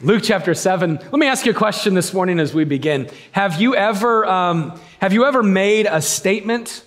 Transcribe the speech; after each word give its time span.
Luke 0.00 0.22
chapter 0.22 0.54
7. 0.54 0.94
Let 0.96 1.12
me 1.12 1.26
ask 1.26 1.44
you 1.44 1.50
a 1.50 1.54
question 1.54 1.94
this 1.94 2.14
morning 2.14 2.38
as 2.38 2.54
we 2.54 2.62
begin. 2.62 3.10
Have 3.32 3.60
you 3.60 3.74
ever, 3.74 4.24
um, 4.26 4.78
have 5.00 5.12
you 5.12 5.24
ever 5.24 5.42
made 5.42 5.88
a 5.90 6.00
statement 6.00 6.84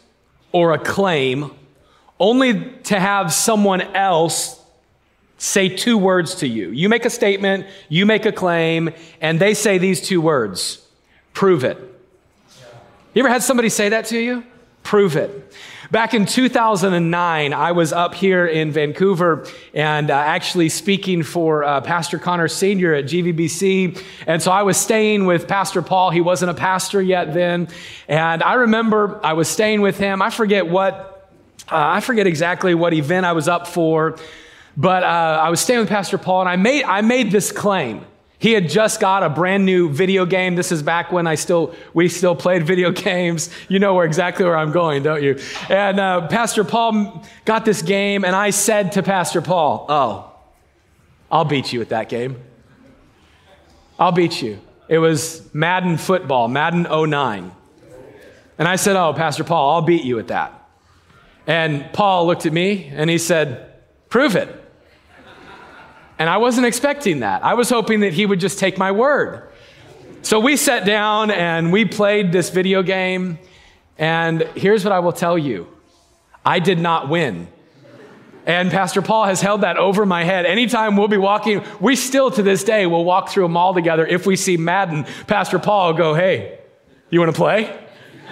or 0.53 0.71
a 0.71 0.79
claim 0.79 1.52
only 2.21 2.71
to 2.84 2.97
have 2.97 3.34
someone 3.34 3.82
else 3.82 4.63
say 5.38 5.68
two 5.68 5.97
words 5.97 6.36
to 6.36 6.47
you? 6.47 6.70
You 6.70 6.88
make 6.88 7.04
a 7.04 7.10
statement, 7.10 7.66
you 7.89 8.05
make 8.05 8.26
a 8.26 8.32
claim, 8.32 8.91
and 9.20 9.41
they 9.41 9.55
say 9.55 9.78
these 9.78 10.00
two 10.00 10.21
words 10.21 10.82
prove 11.34 11.66
it. 11.66 11.78
You 13.14 13.23
ever 13.23 13.30
had 13.30 13.43
somebody 13.43 13.68
say 13.68 13.89
that 13.89 14.05
to 14.05 14.18
you? 14.18 14.46
Prove 14.84 15.18
it. 15.18 15.54
Back 15.92 16.14
in 16.14 16.26
2009, 16.26 17.52
I 17.52 17.73
was 17.73 17.91
up 17.91 18.16
here 18.16 18.48
in 18.48 18.71
Vancouver 18.71 19.46
and 19.73 20.10
uh, 20.10 20.14
actually 20.14 20.70
speaking 20.70 21.21
for 21.21 21.66
uh, 21.66 21.82
Pastor 21.82 22.18
Connor 22.18 22.48
Sr. 22.48 22.94
at 22.94 23.04
GVBC. 23.04 24.02
And 24.26 24.41
so 24.41 24.52
I 24.52 24.64
was 24.64 24.77
staying 24.77 25.26
with 25.26 25.49
Pastor 25.49 25.82
Paul. 25.82 26.12
He 26.12 26.22
wasn't 26.22 26.49
a 26.49 26.54
pastor 26.54 27.02
yet 27.02 27.34
then. 27.34 27.68
And 28.08 28.41
I 28.41 28.54
remember 28.54 29.20
I 29.22 29.34
was 29.34 29.49
staying 29.49 29.82
with 29.82 29.98
him. 29.98 30.22
I 30.22 30.30
forget 30.30 30.66
what, 30.66 31.30
uh, 31.70 31.76
I 31.76 31.99
forget 31.99 32.26
exactly 32.26 32.73
what 32.73 32.94
event 32.94 33.26
I 33.26 33.34
was 33.34 33.49
up 33.49 33.68
for, 33.68 34.18
but 34.77 35.04
uh, 35.04 35.41
I 35.44 35.49
was 35.49 35.60
staying 35.60 35.82
with 35.82 35.90
Pastor 35.90 36.18
Paul 36.18 36.40
and 36.40 36.49
I 36.49 36.55
made, 36.55 36.85
I 36.85 37.02
made 37.02 37.32
this 37.32 37.52
claim. 37.52 38.05
He 38.41 38.54
had 38.54 38.70
just 38.70 39.00
got 39.00 39.22
a 39.22 39.30
brand 39.30 39.68
new 39.68 39.88
video 39.88 40.26
game. 40.26 40.55
This 40.55 40.72
is 40.72 40.82
back 40.82 41.12
when 41.12 41.27
I 41.27 41.36
still 41.36 41.76
we 41.94 42.09
still 42.09 42.36
played 42.36 42.66
video 42.66 42.90
games. 43.09 43.52
You 43.70 43.77
know 43.77 43.94
where 43.94 44.04
exactly 44.04 44.44
where 44.45 44.58
I'm 44.58 44.72
going, 44.72 45.04
don't 45.04 45.22
you? 45.22 45.40
And 45.70 45.99
uh, 45.99 46.27
Pastor 46.27 46.63
Paul 46.63 47.23
got 47.46 47.66
this 47.66 47.84
game, 47.84 48.26
and 48.26 48.35
I 48.35 48.49
said 48.49 48.94
to 48.94 49.04
Pastor 49.04 49.44
Paul, 49.44 49.85
"Oh, 49.90 50.34
I'll 51.32 51.46
beat 51.46 51.72
you 51.72 51.82
at 51.82 51.90
that 51.90 52.09
game. 52.09 52.41
I'll 53.99 54.12
beat 54.12 54.41
you." 54.41 54.60
It 54.90 54.98
was 54.98 55.48
Madden 55.54 55.98
football, 55.98 56.48
Madden 56.48 56.87
09. 56.90 57.52
And 58.58 58.68
I 58.68 58.76
said, 58.76 58.96
"Oh, 58.96 59.13
Pastor 59.13 59.43
Paul, 59.43 59.76
I'll 59.76 59.82
beat 59.84 60.04
you 60.04 60.18
at 60.18 60.30
that." 60.30 60.68
And 61.46 61.85
Paul 61.93 62.26
looked 62.26 62.48
at 62.48 62.54
me 62.54 62.91
and 62.91 63.08
he 63.08 63.20
said, 63.20 63.71
"Prove 64.09 64.35
it." 64.35 64.60
And 66.22 66.30
I 66.30 66.38
wasn't 66.38 66.68
expecting 66.68 67.22
that. 67.22 67.44
I 67.44 67.56
was 67.56 67.68
hoping 67.68 68.02
that 68.02 68.14
he 68.14 68.28
would 68.28 68.40
just 68.40 68.59
take 68.59 68.78
my 68.78 68.91
word. 68.91 69.41
So 70.22 70.40
we 70.40 70.56
sat 70.56 70.86
down 70.86 71.31
and 71.31 71.72
we 71.72 71.84
played 71.84 72.31
this 72.31 72.52
video 72.52 72.84
game. 72.84 73.40
And 73.97 74.44
here's 74.56 74.84
what 74.84 74.92
I 74.92 75.00
will 75.00 75.14
tell 75.14 75.36
you 75.36 75.68
I 76.46 76.59
did 76.59 76.78
not 76.78 77.09
win. 77.09 77.47
And 78.46 78.69
Pastor 78.69 79.02
Paul 79.02 79.25
has 79.25 79.42
held 79.42 79.62
that 79.62 79.78
over 79.78 80.06
my 80.06 80.24
head. 80.24 80.46
Anytime 80.46 80.96
we'll 80.96 81.08
be 81.08 81.18
walking, 81.18 81.64
we 81.80 81.96
still 81.96 82.30
to 82.30 82.44
this 82.44 82.64
day 82.64 82.86
will 82.86 83.03
walk 83.03 83.30
through 83.30 83.46
a 83.46 83.50
mall 83.50 83.74
together. 83.74 84.06
If 84.06 84.28
we 84.28 84.36
see 84.36 84.58
Madden, 84.58 85.06
Pastor 85.25 85.58
Paul 85.58 85.88
will 85.88 85.97
go, 85.97 86.14
Hey, 86.14 86.59
you 87.09 87.19
want 87.19 87.34
to 87.34 87.36
play? 87.36 87.75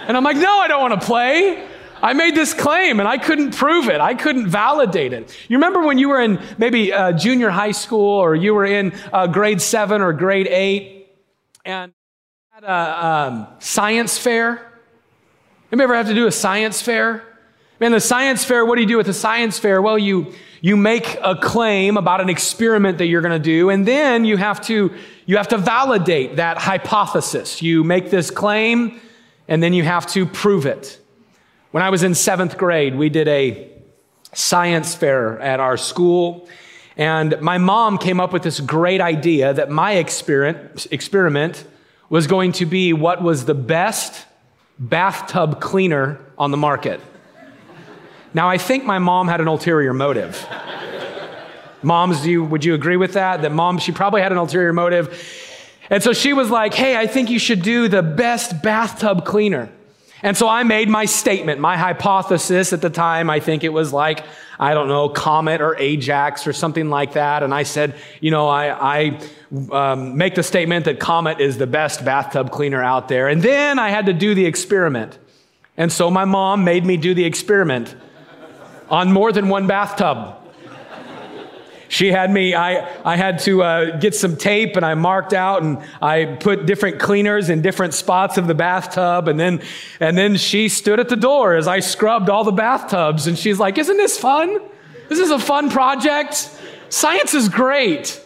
And 0.06 0.16
I'm 0.16 0.22
like, 0.22 0.36
No, 0.36 0.60
I 0.60 0.68
don't 0.68 0.80
want 0.80 1.00
to 1.00 1.04
play. 1.04 1.68
I 2.02 2.12
made 2.14 2.34
this 2.34 2.54
claim 2.54 3.00
and 3.00 3.08
I 3.08 3.18
couldn't 3.18 3.54
prove 3.54 3.88
it. 3.88 4.00
I 4.00 4.14
couldn't 4.14 4.48
validate 4.48 5.12
it. 5.12 5.36
You 5.48 5.56
remember 5.58 5.82
when 5.82 5.98
you 5.98 6.08
were 6.08 6.20
in 6.20 6.40
maybe 6.58 6.92
uh, 6.92 7.12
junior 7.12 7.50
high 7.50 7.72
school 7.72 8.18
or 8.18 8.34
you 8.34 8.54
were 8.54 8.64
in 8.64 8.92
uh, 9.12 9.26
grade 9.26 9.60
seven 9.60 10.00
or 10.00 10.12
grade 10.12 10.46
eight 10.46 11.08
and 11.64 11.92
had 12.50 12.64
a 12.64 13.06
um, 13.06 13.46
science 13.58 14.18
fair? 14.18 14.66
Anybody 15.70 15.84
ever 15.84 15.94
have 15.96 16.08
to 16.08 16.14
do 16.14 16.26
a 16.26 16.32
science 16.32 16.82
fair? 16.82 17.22
Man, 17.80 17.92
the 17.92 18.00
science 18.00 18.44
fair, 18.44 18.66
what 18.66 18.76
do 18.76 18.82
you 18.82 18.88
do 18.88 18.98
with 18.98 19.06
the 19.06 19.14
science 19.14 19.58
fair? 19.58 19.80
Well, 19.80 19.98
you, 19.98 20.34
you 20.60 20.76
make 20.76 21.16
a 21.22 21.34
claim 21.34 21.96
about 21.96 22.20
an 22.20 22.28
experiment 22.28 22.98
that 22.98 23.06
you're 23.06 23.22
going 23.22 23.32
to 23.32 23.42
do, 23.42 23.70
and 23.70 23.88
then 23.88 24.26
you 24.26 24.36
have 24.36 24.60
to, 24.66 24.92
you 25.24 25.36
have 25.38 25.48
to 25.48 25.56
validate 25.56 26.36
that 26.36 26.58
hypothesis. 26.58 27.62
You 27.62 27.82
make 27.82 28.10
this 28.10 28.30
claim, 28.30 29.00
and 29.48 29.62
then 29.62 29.72
you 29.72 29.82
have 29.82 30.06
to 30.08 30.26
prove 30.26 30.66
it. 30.66 30.99
When 31.70 31.84
I 31.84 31.90
was 31.90 32.02
in 32.02 32.16
seventh 32.16 32.58
grade, 32.58 32.96
we 32.96 33.10
did 33.10 33.28
a 33.28 33.70
science 34.32 34.94
fair 34.94 35.38
at 35.38 35.60
our 35.60 35.76
school. 35.76 36.48
And 36.96 37.40
my 37.40 37.58
mom 37.58 37.96
came 37.96 38.18
up 38.18 38.32
with 38.32 38.42
this 38.42 38.58
great 38.58 39.00
idea 39.00 39.54
that 39.54 39.70
my 39.70 39.92
experiment, 39.92 41.64
was 42.08 42.26
going 42.26 42.50
to 42.50 42.66
be 42.66 42.92
what 42.92 43.22
was 43.22 43.44
the 43.44 43.54
best 43.54 44.26
bathtub 44.80 45.60
cleaner 45.60 46.18
on 46.36 46.50
the 46.50 46.56
market. 46.56 47.00
Now, 48.34 48.48
I 48.48 48.58
think 48.58 48.84
my 48.84 48.98
mom 48.98 49.28
had 49.28 49.40
an 49.40 49.46
ulterior 49.46 49.94
motive. 49.94 50.44
Moms, 51.82 52.26
you, 52.26 52.42
would 52.44 52.64
you 52.64 52.74
agree 52.74 52.96
with 52.96 53.12
that? 53.12 53.42
That 53.42 53.52
mom, 53.52 53.78
she 53.78 53.92
probably 53.92 54.22
had 54.22 54.32
an 54.32 54.38
ulterior 54.38 54.72
motive. 54.72 55.24
And 55.88 56.02
so 56.02 56.12
she 56.12 56.32
was 56.32 56.50
like, 56.50 56.74
hey, 56.74 56.96
I 56.96 57.06
think 57.06 57.30
you 57.30 57.38
should 57.38 57.62
do 57.62 57.86
the 57.86 58.02
best 58.02 58.60
bathtub 58.60 59.24
cleaner. 59.24 59.70
And 60.22 60.36
so 60.36 60.48
I 60.48 60.64
made 60.64 60.88
my 60.88 61.06
statement, 61.06 61.60
my 61.60 61.76
hypothesis 61.76 62.72
at 62.72 62.82
the 62.82 62.90
time. 62.90 63.30
I 63.30 63.40
think 63.40 63.64
it 63.64 63.70
was 63.70 63.92
like, 63.92 64.24
I 64.58 64.74
don't 64.74 64.88
know, 64.88 65.08
Comet 65.08 65.60
or 65.62 65.76
Ajax 65.78 66.46
or 66.46 66.52
something 66.52 66.90
like 66.90 67.14
that. 67.14 67.42
And 67.42 67.54
I 67.54 67.62
said, 67.62 67.94
you 68.20 68.30
know, 68.30 68.46
I, 68.46 68.98
I 68.98 69.20
um, 69.72 70.18
make 70.18 70.34
the 70.34 70.42
statement 70.42 70.84
that 70.84 71.00
Comet 71.00 71.40
is 71.40 71.56
the 71.56 71.66
best 71.66 72.04
bathtub 72.04 72.50
cleaner 72.50 72.82
out 72.82 73.08
there. 73.08 73.28
And 73.28 73.42
then 73.42 73.78
I 73.78 73.88
had 73.88 74.06
to 74.06 74.12
do 74.12 74.34
the 74.34 74.44
experiment. 74.44 75.18
And 75.76 75.90
so 75.90 76.10
my 76.10 76.26
mom 76.26 76.64
made 76.64 76.84
me 76.84 76.98
do 76.98 77.14
the 77.14 77.24
experiment 77.24 77.94
on 78.90 79.12
more 79.12 79.32
than 79.32 79.48
one 79.48 79.66
bathtub. 79.66 80.36
She 81.90 82.12
had 82.12 82.30
me, 82.30 82.54
I, 82.54 82.88
I 83.04 83.16
had 83.16 83.40
to 83.40 83.64
uh, 83.64 83.96
get 83.96 84.14
some 84.14 84.36
tape 84.36 84.76
and 84.76 84.86
I 84.86 84.94
marked 84.94 85.32
out 85.32 85.64
and 85.64 85.78
I 86.00 86.24
put 86.24 86.64
different 86.64 87.00
cleaners 87.00 87.50
in 87.50 87.62
different 87.62 87.94
spots 87.94 88.38
of 88.38 88.46
the 88.46 88.54
bathtub. 88.54 89.26
And 89.26 89.40
then, 89.40 89.60
and 89.98 90.16
then 90.16 90.36
she 90.36 90.68
stood 90.68 91.00
at 91.00 91.08
the 91.08 91.16
door 91.16 91.56
as 91.56 91.66
I 91.66 91.80
scrubbed 91.80 92.30
all 92.30 92.44
the 92.44 92.52
bathtubs. 92.52 93.26
And 93.26 93.36
she's 93.36 93.58
like, 93.58 93.76
Isn't 93.76 93.96
this 93.96 94.16
fun? 94.16 94.60
This 95.08 95.18
is 95.18 95.32
a 95.32 95.38
fun 95.40 95.68
project. 95.68 96.56
Science 96.90 97.34
is 97.34 97.48
great. 97.48 98.24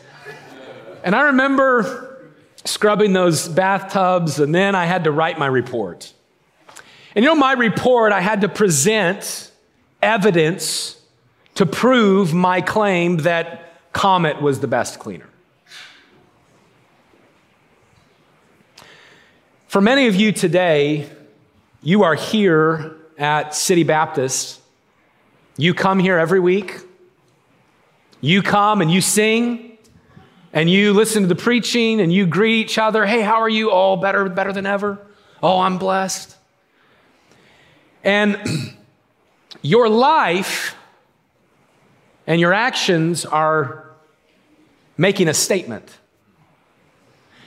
And 1.02 1.14
I 1.14 1.22
remember 1.22 2.20
scrubbing 2.66 3.14
those 3.14 3.48
bathtubs 3.48 4.40
and 4.40 4.54
then 4.54 4.74
I 4.74 4.84
had 4.84 5.04
to 5.04 5.10
write 5.10 5.38
my 5.38 5.46
report. 5.46 6.12
And 7.14 7.24
you 7.24 7.30
know, 7.30 7.34
my 7.34 7.54
report, 7.54 8.12
I 8.12 8.20
had 8.20 8.42
to 8.42 8.48
present 8.50 9.50
evidence 10.02 11.00
to 11.54 11.66
prove 11.66 12.34
my 12.34 12.60
claim 12.60 13.18
that 13.18 13.92
Comet 13.92 14.42
was 14.42 14.60
the 14.60 14.66
best 14.66 14.98
cleaner. 14.98 15.28
For 19.68 19.80
many 19.80 20.06
of 20.06 20.14
you 20.14 20.32
today, 20.32 21.08
you 21.82 22.02
are 22.04 22.14
here 22.14 22.96
at 23.18 23.54
City 23.54 23.82
Baptist. 23.82 24.60
You 25.56 25.74
come 25.74 25.98
here 25.98 26.18
every 26.18 26.40
week. 26.40 26.78
You 28.20 28.42
come 28.42 28.80
and 28.80 28.90
you 28.90 29.00
sing 29.00 29.78
and 30.52 30.70
you 30.70 30.92
listen 30.92 31.22
to 31.22 31.28
the 31.28 31.34
preaching 31.34 32.00
and 32.00 32.12
you 32.12 32.26
greet 32.26 32.60
each 32.60 32.78
other. 32.78 33.04
Hey, 33.04 33.20
how 33.20 33.40
are 33.40 33.48
you? 33.48 33.70
Oh, 33.70 33.96
better, 33.96 34.28
better 34.28 34.52
than 34.52 34.66
ever. 34.66 35.04
Oh, 35.42 35.60
I'm 35.60 35.78
blessed. 35.78 36.36
And 38.02 38.40
your 39.62 39.88
life 39.88 40.76
and 42.26 42.40
your 42.40 42.52
actions 42.52 43.24
are 43.24 43.90
making 44.96 45.28
a 45.28 45.34
statement. 45.34 45.98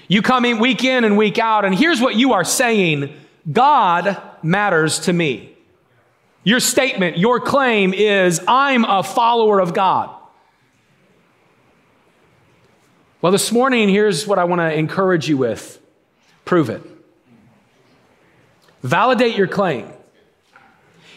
You 0.08 0.22
come 0.22 0.46
in 0.46 0.60
week 0.60 0.84
in 0.84 1.04
and 1.04 1.18
week 1.18 1.38
out, 1.38 1.66
and 1.66 1.76
here's 1.76 2.00
what 2.00 2.16
you 2.16 2.34
are 2.34 2.44
saying 2.44 3.14
God 3.52 4.22
matters 4.44 5.00
to 5.02 5.14
me. 5.14 5.54
Your 6.44 6.60
statement, 6.60 7.18
your 7.18 7.40
claim 7.40 7.94
is, 7.94 8.42
I'm 8.48 8.86
a 8.86 9.04
follower 9.04 9.60
of 9.60 9.74
God. 9.74 10.14
Well, 13.22 13.32
this 13.32 13.52
morning, 13.52 13.90
here's 13.90 14.28
what 14.28 14.40
I 14.40 14.46
want 14.46 14.62
to 14.62 14.74
encourage 14.74 15.28
you 15.28 15.38
with 15.38 15.80
prove 16.46 16.70
it. 16.70 16.82
Validate 18.82 19.36
your 19.36 19.48
claim. 19.48 19.92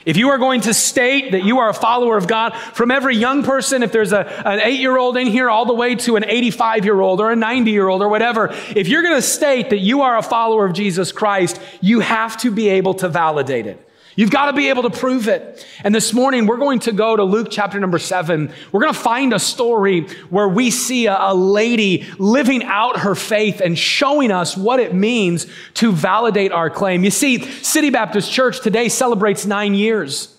If 0.07 0.17
you 0.17 0.31
are 0.31 0.39
going 0.39 0.63
to 0.63 0.73
state 0.73 1.33
that 1.33 1.45
you 1.45 1.59
are 1.59 1.69
a 1.69 1.75
follower 1.75 2.17
of 2.17 2.27
God, 2.27 2.55
from 2.55 2.91
every 2.91 3.17
young 3.17 3.43
person, 3.43 3.83
if 3.83 3.93
there's 3.93 4.13
a, 4.13 4.27
an 4.47 4.61
eight 4.61 4.81
year 4.81 4.97
old 4.97 5.17
in 5.17 5.27
here, 5.27 5.51
all 5.51 5.67
the 5.67 5.75
way 5.75 5.95
to 5.97 6.17
an 6.17 6.25
85 6.25 6.85
year 6.85 7.01
old 7.01 7.21
or 7.21 7.31
a 7.31 7.37
90 7.37 7.71
year 7.71 7.89
old 7.89 8.03
or 8.03 8.09
whatever, 8.09 8.49
if 8.75 8.89
you're 8.89 9.03
going 9.03 9.17
to 9.17 9.23
state 9.23 9.71
that 9.71 9.81
you 9.81 10.01
are 10.03 10.17
a 10.17 10.23
follower 10.23 10.65
of 10.65 10.73
Jesus 10.73 11.13
Christ, 11.13 11.61
you 11.81 12.01
have 12.01 12.37
to 12.39 12.51
be 12.51 12.69
able 12.69 12.95
to 12.95 13.09
validate 13.09 13.67
it. 13.67 13.87
You've 14.17 14.31
got 14.31 14.47
to 14.47 14.53
be 14.53 14.69
able 14.69 14.83
to 14.83 14.91
prove 14.91 15.29
it. 15.29 15.67
And 15.85 15.95
this 15.95 16.13
morning, 16.13 16.47
we're 16.47 16.57
going 16.57 16.81
to 16.81 16.93
go 16.93 17.17
to 17.17 17.23
Luke 17.23 17.49
chapter 17.51 17.79
number 17.79 17.99
seven. 17.99 18.53
We're 18.73 18.81
going 18.81 18.93
to 18.93 18.99
find 18.99 19.33
a 19.33 19.39
story 19.39 20.09
where 20.31 20.49
we 20.49 20.71
see 20.71 21.07
a, 21.07 21.33
lady 21.33 22.07
living 22.19 22.65
out 22.65 23.01
her 23.01 23.15
faith 23.15 23.61
and 23.61 23.79
showing 23.79 24.31
us 24.31 24.57
what 24.57 24.81
it 24.81 24.95
means 24.95 25.47
to 25.75 25.93
validate 25.93 26.53
our 26.53 26.69
claim. 26.69 27.05
You 27.05 27.11
see, 27.11 27.41
City 27.63 27.91
Baptist 27.91 28.31
Church 28.31 28.61
today 28.61 28.89
celebrates 28.89 29.47
nine 29.47 29.75
years. 29.75 30.37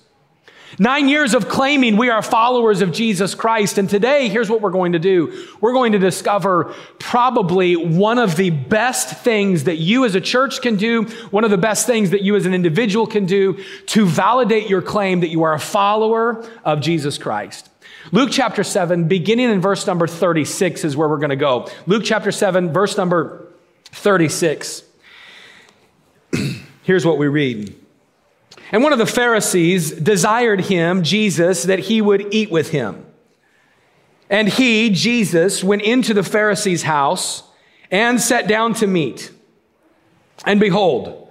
Nine 0.79 1.09
years 1.09 1.33
of 1.33 1.49
claiming 1.49 1.97
we 1.97 2.09
are 2.09 2.21
followers 2.21 2.81
of 2.81 2.91
Jesus 2.91 3.35
Christ. 3.35 3.77
And 3.77 3.89
today, 3.89 4.29
here's 4.29 4.49
what 4.49 4.61
we're 4.61 4.71
going 4.71 4.93
to 4.93 4.99
do. 4.99 5.47
We're 5.59 5.73
going 5.73 5.91
to 5.91 5.99
discover 5.99 6.73
probably 6.97 7.75
one 7.75 8.17
of 8.17 8.37
the 8.37 8.51
best 8.51 9.17
things 9.17 9.65
that 9.65 9.77
you 9.77 10.05
as 10.05 10.15
a 10.15 10.21
church 10.21 10.61
can 10.61 10.77
do, 10.77 11.03
one 11.29 11.43
of 11.43 11.51
the 11.51 11.57
best 11.57 11.87
things 11.87 12.11
that 12.11 12.21
you 12.21 12.35
as 12.35 12.45
an 12.45 12.53
individual 12.53 13.05
can 13.05 13.25
do 13.25 13.61
to 13.87 14.05
validate 14.05 14.69
your 14.69 14.81
claim 14.81 15.19
that 15.19 15.29
you 15.29 15.43
are 15.43 15.53
a 15.53 15.59
follower 15.59 16.49
of 16.63 16.79
Jesus 16.79 17.17
Christ. 17.17 17.69
Luke 18.11 18.29
chapter 18.31 18.63
7, 18.63 19.07
beginning 19.07 19.49
in 19.49 19.61
verse 19.61 19.85
number 19.85 20.07
36 20.07 20.85
is 20.85 20.95
where 20.95 21.07
we're 21.07 21.17
going 21.17 21.29
to 21.29 21.35
go. 21.35 21.69
Luke 21.85 22.03
chapter 22.05 22.31
7, 22.31 22.71
verse 22.71 22.97
number 22.97 23.47
36. 23.85 24.83
Here's 26.83 27.05
what 27.05 27.17
we 27.17 27.27
read. 27.27 27.80
And 28.71 28.83
one 28.83 28.93
of 28.93 28.99
the 28.99 29.05
Pharisees 29.05 29.91
desired 29.91 30.61
him, 30.61 31.03
Jesus, 31.03 31.63
that 31.63 31.79
he 31.79 32.01
would 32.01 32.33
eat 32.33 32.49
with 32.49 32.69
him. 32.71 33.05
And 34.29 34.47
he, 34.47 34.89
Jesus, 34.89 35.61
went 35.61 35.81
into 35.81 36.13
the 36.13 36.23
Pharisee's 36.23 36.83
house 36.83 37.43
and 37.91 38.21
sat 38.21 38.47
down 38.47 38.73
to 38.75 38.87
meat. 38.87 39.29
And 40.45 40.59
behold, 40.59 41.29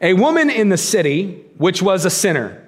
a 0.00 0.14
woman 0.14 0.48
in 0.48 0.70
the 0.70 0.78
city, 0.78 1.44
which 1.58 1.82
was 1.82 2.06
a 2.06 2.10
sinner, 2.10 2.64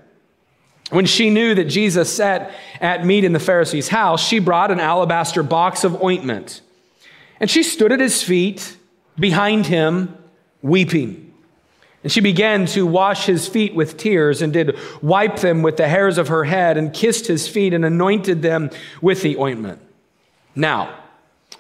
when 0.91 1.07
she 1.07 1.31
knew 1.31 1.55
that 1.55 1.65
Jesus 1.65 2.15
sat 2.15 2.53
at 2.81 3.07
meat 3.07 3.25
in 3.25 3.33
the 3.33 3.39
Pharisee's 3.39 3.89
house, 3.89 4.23
she 4.23 4.39
brought 4.39 4.71
an 4.71 4.81
alabaster 4.81 5.43
box 5.43 5.85
of 5.85 6.03
ointment. 6.03 6.61
And 7.39 7.49
she 7.49 7.63
stood 7.63 7.93
at 7.93 8.01
his 8.01 8.23
feet 8.23 8.77
behind 9.19 9.67
him, 9.67 10.15
weeping. 10.61 11.30
And 12.03 12.11
she 12.11 12.21
began 12.21 12.67
to 12.67 12.87
wash 12.87 13.27
his 13.27 13.47
feet 13.47 13.75
with 13.75 13.97
tears 13.97 14.41
and 14.41 14.53
did 14.53 14.79
wipe 15.03 15.37
them 15.41 15.63
with 15.63 15.77
the 15.77 15.89
hairs 15.89 16.17
of 16.17 16.29
her 16.29 16.45
head 16.45 16.79
and 16.79 16.95
kissed 16.95 17.27
his 17.27 17.47
feet 17.47 17.75
and 17.75 17.85
anointed 17.85 18.41
them 18.41 18.71
with 19.03 19.23
the 19.23 19.37
ointment. 19.37 19.81
Now, 20.55 20.99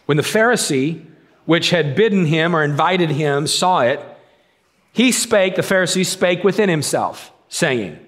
when 0.06 0.16
the 0.16 0.22
Pharisee, 0.22 1.04
which 1.44 1.70
had 1.70 1.94
bidden 1.94 2.24
him 2.24 2.56
or 2.56 2.64
invited 2.64 3.10
him, 3.10 3.46
saw 3.46 3.80
it, 3.80 4.00
he 4.92 5.12
spake, 5.12 5.56
the 5.56 5.62
Pharisee 5.62 6.06
spake 6.06 6.42
within 6.42 6.68
himself, 6.68 7.30
saying, 7.48 7.98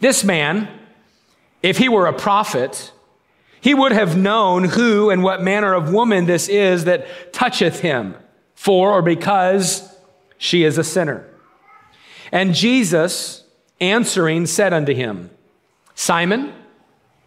This 0.00 0.24
man, 0.24 0.68
if 1.62 1.78
he 1.78 1.88
were 1.88 2.06
a 2.06 2.12
prophet, 2.12 2.92
he 3.60 3.74
would 3.74 3.92
have 3.92 4.16
known 4.16 4.64
who 4.64 5.08
and 5.08 5.22
what 5.22 5.42
manner 5.42 5.72
of 5.72 5.92
woman 5.92 6.26
this 6.26 6.48
is 6.48 6.84
that 6.84 7.32
toucheth 7.32 7.80
him, 7.80 8.14
for 8.54 8.92
or 8.92 9.02
because 9.02 9.97
she 10.38 10.64
is 10.64 10.78
a 10.78 10.84
sinner. 10.84 11.28
And 12.32 12.54
Jesus, 12.54 13.44
answering, 13.80 14.46
said 14.46 14.72
unto 14.72 14.94
him, 14.94 15.30
Simon, 15.94 16.52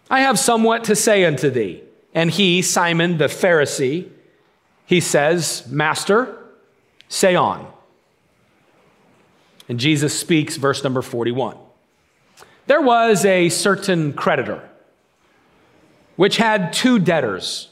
I 0.10 0.22
have 0.22 0.40
somewhat 0.40 0.86
to 0.86 0.96
say 0.96 1.25
unto 1.25 1.50
thee. 1.50 1.84
And 2.13 2.31
he, 2.31 2.62
Simon 2.62 3.18
the 3.18 3.25
Pharisee, 3.25 4.10
he 4.86 5.00
says, 5.00 5.66
Master, 5.68 6.38
say 7.08 7.36
on. 7.36 7.72
And 9.69 9.80
Jesus 9.80 10.18
speaks, 10.18 10.57
verse 10.57 10.84
number 10.84 11.02
41. 11.02 11.57
There 12.68 12.81
was 12.81 13.24
a 13.25 13.50
certain 13.50 14.14
creditor 14.14 14.68
which 16.18 16.38
had 16.38 16.74
two 16.74 17.00
debtors. 17.00 17.69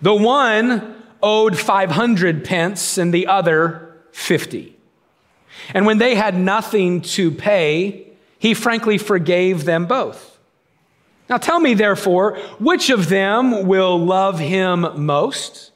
The 0.00 0.14
one 0.14 1.02
owed 1.22 1.58
500 1.58 2.44
pence 2.44 2.98
and 2.98 3.12
the 3.12 3.26
other 3.26 3.81
50. 4.12 4.76
And 5.74 5.86
when 5.86 5.98
they 5.98 6.14
had 6.14 6.36
nothing 6.36 7.02
to 7.02 7.30
pay, 7.30 8.06
he 8.38 8.54
frankly 8.54 8.98
forgave 8.98 9.64
them 9.64 9.86
both. 9.86 10.38
Now 11.28 11.38
tell 11.38 11.60
me, 11.60 11.74
therefore, 11.74 12.36
which 12.58 12.90
of 12.90 13.08
them 13.08 13.66
will 13.66 13.98
love 13.98 14.38
him 14.38 14.86
most? 15.04 15.70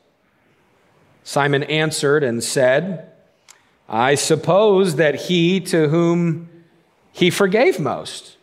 Simon 1.25 1.63
answered 1.65 2.23
and 2.23 2.43
said, 2.43 3.11
I 3.89 4.17
suppose 4.17 4.97
that 4.97 5.15
he 5.15 5.61
to 5.61 5.89
whom 5.89 6.49
he 7.13 7.31
forgave 7.31 7.81
most. 7.81 8.37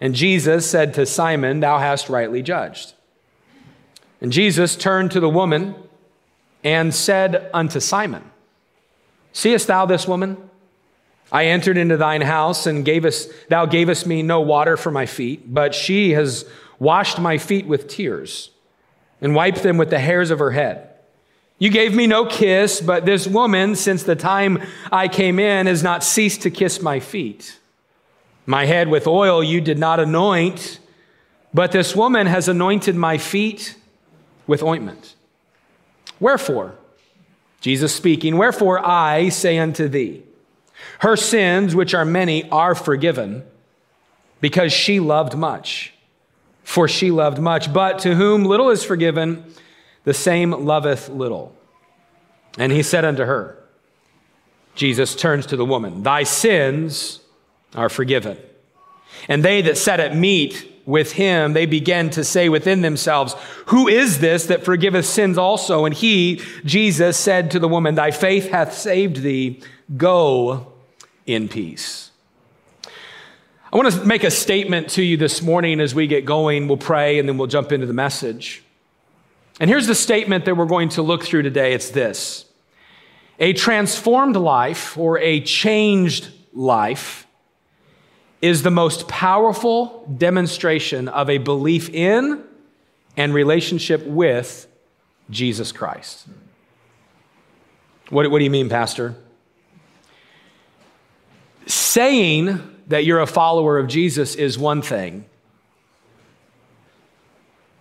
And 0.00 0.14
Jesus 0.14 0.68
said 0.68 0.94
to 0.94 1.06
Simon, 1.06 1.60
Thou 1.60 1.78
hast 1.78 2.08
rightly 2.08 2.42
judged. 2.42 2.92
And 4.20 4.30
Jesus 4.30 4.76
turned 4.76 5.10
to 5.12 5.20
the 5.20 5.28
woman 5.28 5.74
and 6.62 6.94
said 6.94 7.50
unto 7.52 7.80
Simon, 7.80 8.30
Seest 9.34 9.66
thou 9.66 9.84
this 9.84 10.08
woman? 10.08 10.38
I 11.30 11.46
entered 11.46 11.76
into 11.76 11.96
thine 11.96 12.22
house 12.22 12.66
and 12.66 12.84
gavest, 12.84 13.30
thou 13.48 13.66
gavest 13.66 14.06
me 14.06 14.22
no 14.22 14.40
water 14.40 14.76
for 14.76 14.90
my 14.90 15.04
feet, 15.04 15.52
but 15.52 15.74
she 15.74 16.12
has 16.12 16.48
washed 16.78 17.18
my 17.18 17.36
feet 17.36 17.66
with 17.66 17.88
tears 17.88 18.50
and 19.20 19.34
wiped 19.34 19.62
them 19.62 19.76
with 19.76 19.90
the 19.90 19.98
hairs 19.98 20.30
of 20.30 20.38
her 20.38 20.52
head. 20.52 20.88
You 21.58 21.70
gave 21.70 21.94
me 21.94 22.06
no 22.06 22.26
kiss, 22.26 22.80
but 22.80 23.04
this 23.04 23.26
woman, 23.26 23.74
since 23.74 24.04
the 24.04 24.16
time 24.16 24.62
I 24.92 25.08
came 25.08 25.38
in, 25.38 25.66
has 25.66 25.82
not 25.82 26.04
ceased 26.04 26.42
to 26.42 26.50
kiss 26.50 26.80
my 26.80 27.00
feet. 27.00 27.58
My 28.46 28.66
head 28.66 28.88
with 28.88 29.06
oil 29.06 29.42
you 29.42 29.60
did 29.60 29.78
not 29.78 29.98
anoint, 29.98 30.78
but 31.52 31.72
this 31.72 31.96
woman 31.96 32.26
has 32.28 32.48
anointed 32.48 32.94
my 32.94 33.18
feet 33.18 33.76
with 34.46 34.62
ointment. 34.62 35.16
Wherefore, 36.20 36.74
Jesus 37.64 37.94
speaking, 37.94 38.36
wherefore 38.36 38.86
I 38.86 39.30
say 39.30 39.56
unto 39.56 39.88
thee, 39.88 40.22
her 40.98 41.16
sins, 41.16 41.74
which 41.74 41.94
are 41.94 42.04
many, 42.04 42.46
are 42.50 42.74
forgiven 42.74 43.42
because 44.42 44.70
she 44.70 45.00
loved 45.00 45.34
much. 45.34 45.94
For 46.62 46.88
she 46.88 47.10
loved 47.10 47.38
much. 47.38 47.72
But 47.72 48.00
to 48.00 48.16
whom 48.16 48.44
little 48.44 48.68
is 48.68 48.84
forgiven, 48.84 49.50
the 50.04 50.12
same 50.12 50.50
loveth 50.50 51.08
little. 51.08 51.56
And 52.58 52.70
he 52.70 52.82
said 52.82 53.06
unto 53.06 53.24
her, 53.24 53.56
Jesus 54.74 55.16
turns 55.16 55.46
to 55.46 55.56
the 55.56 55.64
woman, 55.64 56.02
Thy 56.02 56.24
sins 56.24 57.20
are 57.74 57.88
forgiven. 57.88 58.36
And 59.26 59.42
they 59.42 59.62
that 59.62 59.78
sat 59.78 60.00
at 60.00 60.14
meat 60.14 60.70
with 60.86 61.12
him, 61.12 61.52
they 61.52 61.66
began 61.66 62.10
to 62.10 62.24
say 62.24 62.48
within 62.48 62.82
themselves, 62.82 63.34
Who 63.66 63.88
is 63.88 64.20
this 64.20 64.46
that 64.46 64.64
forgiveth 64.64 65.06
sins 65.06 65.38
also? 65.38 65.84
And 65.84 65.94
he, 65.94 66.42
Jesus, 66.64 67.16
said 67.16 67.50
to 67.52 67.58
the 67.58 67.68
woman, 67.68 67.94
Thy 67.94 68.10
faith 68.10 68.50
hath 68.50 68.74
saved 68.74 69.22
thee. 69.22 69.62
Go 69.96 70.72
in 71.26 71.48
peace. 71.48 72.10
I 73.72 73.76
want 73.76 73.92
to 73.92 74.04
make 74.04 74.22
a 74.22 74.30
statement 74.30 74.90
to 74.90 75.02
you 75.02 75.16
this 75.16 75.42
morning 75.42 75.80
as 75.80 75.94
we 75.94 76.06
get 76.06 76.24
going. 76.24 76.68
We'll 76.68 76.76
pray 76.76 77.18
and 77.18 77.28
then 77.28 77.38
we'll 77.38 77.48
jump 77.48 77.72
into 77.72 77.86
the 77.86 77.92
message. 77.92 78.62
And 79.58 79.68
here's 79.70 79.86
the 79.86 79.94
statement 79.94 80.44
that 80.44 80.56
we're 80.56 80.66
going 80.66 80.90
to 80.90 81.02
look 81.02 81.24
through 81.24 81.42
today 81.42 81.72
it's 81.72 81.90
this 81.90 82.44
A 83.38 83.52
transformed 83.52 84.36
life 84.36 84.96
or 84.96 85.18
a 85.18 85.40
changed 85.40 86.30
life 86.52 87.23
is 88.44 88.62
the 88.62 88.70
most 88.70 89.08
powerful 89.08 90.06
demonstration 90.18 91.08
of 91.08 91.30
a 91.30 91.38
belief 91.38 91.88
in 91.88 92.44
and 93.16 93.32
relationship 93.32 94.04
with 94.04 94.66
Jesus 95.30 95.72
Christ. 95.72 96.26
What, 98.10 98.30
what 98.30 98.40
do 98.40 98.44
you 98.44 98.50
mean, 98.50 98.68
Pastor? 98.68 99.14
Saying 101.64 102.60
that 102.88 103.06
you're 103.06 103.20
a 103.20 103.26
follower 103.26 103.78
of 103.78 103.88
Jesus 103.88 104.34
is 104.34 104.58
one 104.58 104.82
thing, 104.82 105.24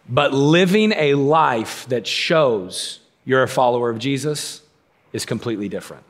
but 0.08 0.34
living 0.34 0.94
a 0.94 1.16
life 1.16 1.86
that 1.90 2.08
shows 2.08 3.02
you're 3.26 3.44
a 3.44 3.50
follower 3.50 3.90
of 3.90 4.00
Jesus 4.00 4.62
is 5.12 5.26
completely 5.26 5.68
different. 5.68 6.06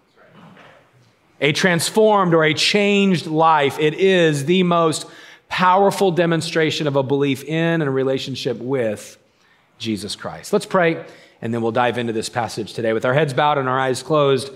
A 1.43 1.51
transformed 1.51 2.33
or 2.33 2.45
a 2.45 2.53
changed 2.53 3.27
life, 3.27 3.77
it 3.77 3.95
is 3.95 4.45
the 4.45 4.63
most 4.63 5.05
powerful 5.49 6.09
demonstration 6.09 6.87
of 6.87 6.95
a 6.95 7.03
belief 7.03 7.43
in 7.43 7.81
and 7.81 7.83
a 7.83 7.91
relationship 7.91 8.57
with 8.57 9.17
Jesus 9.77 10.15
Christ. 10.15 10.53
Let's 10.53 10.65
pray, 10.65 11.03
and 11.41 11.53
then 11.53 11.61
we'll 11.61 11.73
dive 11.73 11.97
into 11.97 12.13
this 12.13 12.29
passage 12.29 12.73
today. 12.73 12.93
With 12.93 13.03
our 13.03 13.13
heads 13.13 13.33
bowed 13.33 13.57
and 13.57 13.67
our 13.67 13.77
eyes 13.77 14.01
closed, 14.01 14.51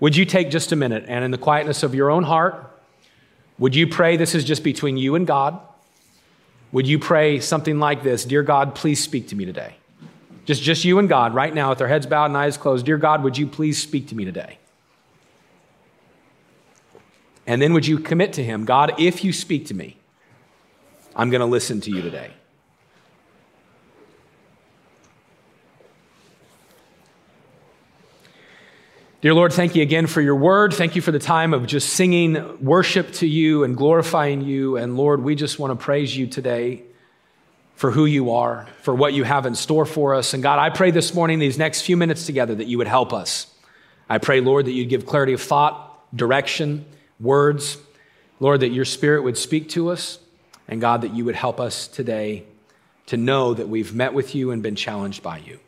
would 0.00 0.16
you 0.16 0.24
take 0.24 0.50
just 0.50 0.72
a 0.72 0.76
minute 0.76 1.04
and, 1.06 1.24
in 1.24 1.30
the 1.30 1.38
quietness 1.38 1.84
of 1.84 1.94
your 1.94 2.10
own 2.10 2.24
heart, 2.24 2.68
would 3.60 3.76
you 3.76 3.86
pray 3.86 4.16
this 4.16 4.34
is 4.34 4.44
just 4.44 4.64
between 4.64 4.96
you 4.96 5.14
and 5.14 5.28
God? 5.28 5.60
Would 6.72 6.88
you 6.88 6.98
pray 6.98 7.38
something 7.38 7.78
like 7.78 8.02
this 8.02 8.24
Dear 8.24 8.42
God, 8.42 8.74
please 8.74 9.00
speak 9.00 9.28
to 9.28 9.36
me 9.36 9.44
today? 9.44 9.76
Just, 10.44 10.60
just 10.60 10.84
you 10.84 10.98
and 10.98 11.08
God 11.08 11.34
right 11.34 11.54
now 11.54 11.70
with 11.70 11.80
our 11.80 11.86
heads 11.86 12.06
bowed 12.06 12.26
and 12.26 12.36
eyes 12.36 12.56
closed. 12.56 12.84
Dear 12.84 12.98
God, 12.98 13.22
would 13.22 13.38
you 13.38 13.46
please 13.46 13.80
speak 13.80 14.08
to 14.08 14.16
me 14.16 14.24
today? 14.24 14.58
And 17.46 17.60
then 17.60 17.72
would 17.72 17.86
you 17.86 17.98
commit 17.98 18.34
to 18.34 18.44
Him, 18.44 18.64
God, 18.64 18.94
if 18.98 19.24
you 19.24 19.32
speak 19.32 19.66
to 19.66 19.74
me, 19.74 19.96
I'm 21.14 21.30
going 21.30 21.40
to 21.40 21.46
listen 21.46 21.80
to 21.82 21.90
you 21.90 22.02
today. 22.02 22.30
Dear 29.20 29.34
Lord, 29.34 29.52
thank 29.52 29.76
you 29.76 29.82
again 29.82 30.08
for 30.08 30.20
your 30.20 30.34
word. 30.34 30.74
Thank 30.74 30.96
you 30.96 31.02
for 31.02 31.12
the 31.12 31.20
time 31.20 31.54
of 31.54 31.64
just 31.66 31.90
singing 31.90 32.60
worship 32.60 33.12
to 33.14 33.26
you 33.26 33.62
and 33.62 33.76
glorifying 33.76 34.40
you. 34.40 34.76
And 34.76 34.96
Lord, 34.96 35.22
we 35.22 35.36
just 35.36 35.60
want 35.60 35.78
to 35.78 35.84
praise 35.84 36.16
you 36.16 36.26
today 36.26 36.82
for 37.76 37.92
who 37.92 38.04
you 38.04 38.32
are, 38.32 38.66
for 38.82 38.92
what 38.92 39.12
you 39.12 39.22
have 39.22 39.46
in 39.46 39.54
store 39.54 39.86
for 39.86 40.16
us. 40.16 40.34
And 40.34 40.42
God, 40.42 40.58
I 40.58 40.70
pray 40.70 40.90
this 40.90 41.14
morning, 41.14 41.38
these 41.38 41.56
next 41.56 41.82
few 41.82 41.96
minutes 41.96 42.26
together, 42.26 42.56
that 42.56 42.66
you 42.66 42.78
would 42.78 42.88
help 42.88 43.12
us. 43.12 43.46
I 44.08 44.18
pray, 44.18 44.40
Lord, 44.40 44.66
that 44.66 44.72
you'd 44.72 44.88
give 44.88 45.06
clarity 45.06 45.34
of 45.34 45.40
thought, 45.40 46.04
direction, 46.16 46.84
words. 47.22 47.78
Lord, 48.40 48.60
that 48.60 48.70
your 48.70 48.84
spirit 48.84 49.22
would 49.22 49.38
speak 49.38 49.68
to 49.70 49.90
us. 49.90 50.18
And 50.68 50.80
God, 50.80 51.02
that 51.02 51.14
you 51.14 51.24
would 51.24 51.34
help 51.34 51.60
us 51.60 51.86
today 51.86 52.44
to 53.06 53.16
know 53.16 53.54
that 53.54 53.68
we've 53.68 53.94
met 53.94 54.14
with 54.14 54.34
you 54.34 54.50
and 54.50 54.62
been 54.62 54.76
challenged 54.76 55.22
by 55.22 55.38
you. 55.38 55.58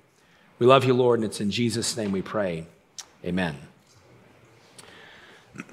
We 0.58 0.66
love 0.66 0.84
you, 0.84 0.94
Lord, 0.94 1.18
and 1.18 1.26
it's 1.26 1.40
in 1.40 1.50
Jesus' 1.50 1.96
name 1.96 2.12
we 2.12 2.22
pray. 2.22 2.66
Amen. 3.24 3.56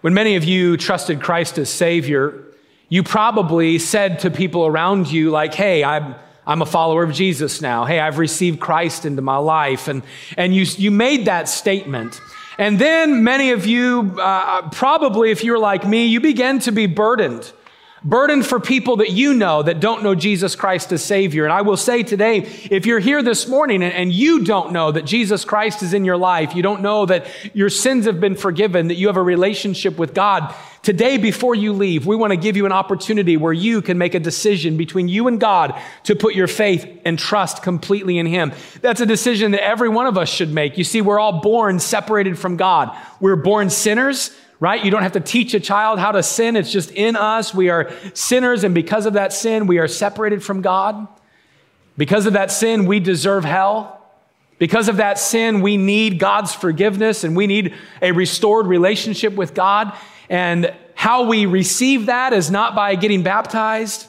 when 0.00 0.14
many 0.14 0.36
of 0.36 0.44
you 0.44 0.76
trusted 0.76 1.20
Christ 1.20 1.58
as 1.58 1.70
Savior, 1.70 2.44
you 2.88 3.02
probably 3.02 3.78
said 3.78 4.20
to 4.20 4.30
people 4.30 4.66
around 4.66 5.10
you, 5.10 5.30
like, 5.30 5.54
hey, 5.54 5.82
I'm, 5.82 6.14
I'm 6.46 6.62
a 6.62 6.66
follower 6.66 7.02
of 7.04 7.12
Jesus 7.12 7.60
now. 7.60 7.84
Hey, 7.84 8.00
I've 8.00 8.18
received 8.18 8.60
Christ 8.60 9.06
into 9.06 9.22
my 9.22 9.38
life. 9.38 9.88
And, 9.88 10.02
and 10.36 10.54
you, 10.54 10.64
you 10.76 10.90
made 10.90 11.26
that 11.26 11.48
statement. 11.48 12.20
And 12.62 12.78
then 12.78 13.24
many 13.24 13.50
of 13.50 13.66
you, 13.66 14.14
uh, 14.20 14.70
probably 14.70 15.32
if 15.32 15.42
you're 15.42 15.58
like 15.58 15.84
me, 15.84 16.06
you 16.06 16.20
began 16.20 16.60
to 16.60 16.70
be 16.70 16.86
burdened 16.86 17.52
burden 18.04 18.42
for 18.42 18.58
people 18.58 18.96
that 18.96 19.10
you 19.10 19.34
know 19.34 19.62
that 19.62 19.80
don't 19.80 20.02
know 20.02 20.14
Jesus 20.14 20.56
Christ 20.56 20.92
as 20.92 21.04
Savior. 21.04 21.44
And 21.44 21.52
I 21.52 21.62
will 21.62 21.76
say 21.76 22.02
today, 22.02 22.38
if 22.70 22.84
you're 22.86 22.98
here 22.98 23.22
this 23.22 23.46
morning 23.46 23.82
and 23.82 24.12
you 24.12 24.44
don't 24.44 24.72
know 24.72 24.90
that 24.90 25.04
Jesus 25.04 25.44
Christ 25.44 25.82
is 25.82 25.94
in 25.94 26.04
your 26.04 26.16
life, 26.16 26.54
you 26.54 26.62
don't 26.62 26.82
know 26.82 27.06
that 27.06 27.26
your 27.54 27.70
sins 27.70 28.06
have 28.06 28.20
been 28.20 28.34
forgiven, 28.34 28.88
that 28.88 28.96
you 28.96 29.06
have 29.06 29.16
a 29.16 29.22
relationship 29.22 29.98
with 29.98 30.14
God, 30.14 30.54
today 30.82 31.16
before 31.16 31.54
you 31.54 31.72
leave, 31.72 32.06
we 32.06 32.16
want 32.16 32.32
to 32.32 32.36
give 32.36 32.56
you 32.56 32.66
an 32.66 32.72
opportunity 32.72 33.36
where 33.36 33.52
you 33.52 33.80
can 33.80 33.98
make 33.98 34.14
a 34.14 34.20
decision 34.20 34.76
between 34.76 35.06
you 35.08 35.28
and 35.28 35.40
God 35.40 35.80
to 36.04 36.16
put 36.16 36.34
your 36.34 36.48
faith 36.48 37.00
and 37.04 37.18
trust 37.18 37.62
completely 37.62 38.18
in 38.18 38.26
Him. 38.26 38.52
That's 38.80 39.00
a 39.00 39.06
decision 39.06 39.52
that 39.52 39.64
every 39.64 39.88
one 39.88 40.06
of 40.06 40.18
us 40.18 40.28
should 40.28 40.52
make. 40.52 40.76
You 40.76 40.84
see, 40.84 41.00
we're 41.00 41.20
all 41.20 41.40
born 41.40 41.78
separated 41.78 42.38
from 42.38 42.56
God. 42.56 42.96
We're 43.20 43.36
born 43.36 43.70
sinners 43.70 44.36
right? 44.62 44.84
You 44.84 44.92
don't 44.92 45.02
have 45.02 45.12
to 45.12 45.20
teach 45.20 45.54
a 45.54 45.60
child 45.60 45.98
how 45.98 46.12
to 46.12 46.22
sin. 46.22 46.54
It's 46.54 46.70
just 46.70 46.92
in 46.92 47.16
us. 47.16 47.52
We 47.52 47.68
are 47.68 47.90
sinners, 48.14 48.62
and 48.62 48.72
because 48.72 49.06
of 49.06 49.14
that 49.14 49.32
sin, 49.32 49.66
we 49.66 49.78
are 49.78 49.88
separated 49.88 50.40
from 50.40 50.62
God. 50.62 51.08
Because 51.96 52.26
of 52.26 52.34
that 52.34 52.52
sin, 52.52 52.86
we 52.86 53.00
deserve 53.00 53.44
hell. 53.44 54.00
Because 54.60 54.88
of 54.88 54.98
that 54.98 55.18
sin, 55.18 55.62
we 55.62 55.76
need 55.76 56.20
God's 56.20 56.54
forgiveness 56.54 57.24
and 57.24 57.34
we 57.34 57.48
need 57.48 57.74
a 58.00 58.12
restored 58.12 58.68
relationship 58.68 59.34
with 59.34 59.52
God. 59.52 59.92
And 60.30 60.72
how 60.94 61.24
we 61.24 61.46
receive 61.46 62.06
that 62.06 62.32
is 62.32 62.48
not 62.48 62.76
by 62.76 62.94
getting 62.94 63.24
baptized. 63.24 64.06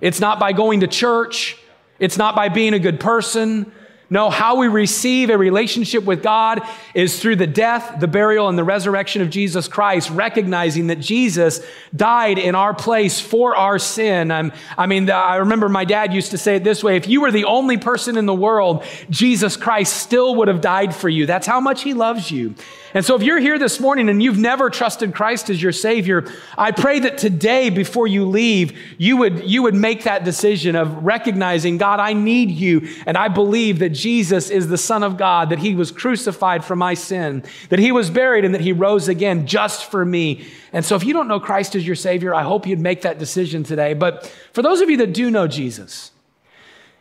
It's 0.00 0.20
not 0.20 0.38
by 0.38 0.52
going 0.52 0.80
to 0.80 0.86
church. 0.86 1.58
It's 1.98 2.16
not 2.16 2.36
by 2.36 2.48
being 2.48 2.74
a 2.74 2.78
good 2.78 3.00
person. 3.00 3.72
No, 4.08 4.30
how 4.30 4.56
we 4.56 4.68
receive 4.68 5.30
a 5.30 5.38
relationship 5.38 6.04
with 6.04 6.22
God 6.22 6.60
is 6.94 7.20
through 7.20 7.36
the 7.36 7.46
death, 7.46 7.98
the 7.98 8.06
burial, 8.06 8.48
and 8.48 8.56
the 8.56 8.62
resurrection 8.62 9.20
of 9.20 9.30
Jesus 9.30 9.66
Christ, 9.66 10.10
recognizing 10.10 10.86
that 10.86 11.00
Jesus 11.00 11.60
died 11.94 12.38
in 12.38 12.54
our 12.54 12.72
place 12.72 13.18
for 13.18 13.56
our 13.56 13.80
sin. 13.80 14.30
I'm, 14.30 14.52
i 14.78 14.86
mean, 14.86 15.10
I 15.10 15.36
remember 15.36 15.68
my 15.68 15.84
dad 15.84 16.14
used 16.14 16.30
to 16.30 16.38
say 16.38 16.54
it 16.54 16.62
this 16.62 16.84
way 16.84 16.96
if 16.96 17.08
you 17.08 17.20
were 17.20 17.32
the 17.32 17.46
only 17.46 17.78
person 17.78 18.16
in 18.16 18.26
the 18.26 18.34
world, 18.34 18.84
Jesus 19.10 19.56
Christ 19.56 19.96
still 19.96 20.36
would 20.36 20.46
have 20.46 20.60
died 20.60 20.94
for 20.94 21.08
you. 21.08 21.26
That's 21.26 21.46
how 21.46 21.58
much 21.58 21.82
he 21.82 21.92
loves 21.92 22.30
you. 22.30 22.54
And 22.94 23.04
so 23.04 23.14
if 23.14 23.22
you're 23.22 23.40
here 23.40 23.58
this 23.58 23.78
morning 23.78 24.08
and 24.08 24.22
you've 24.22 24.38
never 24.38 24.70
trusted 24.70 25.14
Christ 25.14 25.50
as 25.50 25.60
your 25.60 25.72
Savior, 25.72 26.24
I 26.56 26.70
pray 26.70 27.00
that 27.00 27.18
today, 27.18 27.68
before 27.68 28.06
you 28.06 28.24
leave, 28.24 28.78
you 28.96 29.18
would, 29.18 29.44
you 29.44 29.64
would 29.64 29.74
make 29.74 30.04
that 30.04 30.24
decision 30.24 30.76
of 30.76 31.04
recognizing, 31.04 31.76
God, 31.76 32.00
I 32.00 32.14
need 32.14 32.50
you. 32.50 32.88
And 33.04 33.18
I 33.18 33.28
believe 33.28 33.80
that 33.80 33.95
Jesus 33.96 34.50
is 34.50 34.68
the 34.68 34.78
Son 34.78 35.02
of 35.02 35.16
God, 35.16 35.50
that 35.50 35.58
He 35.58 35.74
was 35.74 35.90
crucified 35.90 36.64
for 36.64 36.76
my 36.76 36.94
sin, 36.94 37.42
that 37.68 37.78
He 37.78 37.92
was 37.92 38.10
buried, 38.10 38.44
and 38.44 38.54
that 38.54 38.60
He 38.60 38.72
rose 38.72 39.08
again 39.08 39.46
just 39.46 39.90
for 39.90 40.04
me. 40.04 40.46
And 40.72 40.84
so 40.84 40.96
if 40.96 41.04
you 41.04 41.12
don't 41.12 41.28
know 41.28 41.40
Christ 41.40 41.74
as 41.74 41.86
your 41.86 41.96
Savior, 41.96 42.34
I 42.34 42.42
hope 42.42 42.66
you'd 42.66 42.80
make 42.80 43.02
that 43.02 43.18
decision 43.18 43.62
today. 43.62 43.94
But 43.94 44.26
for 44.52 44.62
those 44.62 44.80
of 44.80 44.90
you 44.90 44.98
that 44.98 45.12
do 45.12 45.30
know 45.30 45.46
Jesus, 45.46 46.12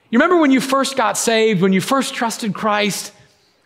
you 0.10 0.20
remember 0.20 0.38
when 0.38 0.52
you 0.52 0.62
first 0.62 0.96
got 0.96 1.18
saved, 1.18 1.62
when 1.62 1.74
you 1.74 1.82
first 1.82 2.14
trusted 2.14 2.54
Christ? 2.54 3.12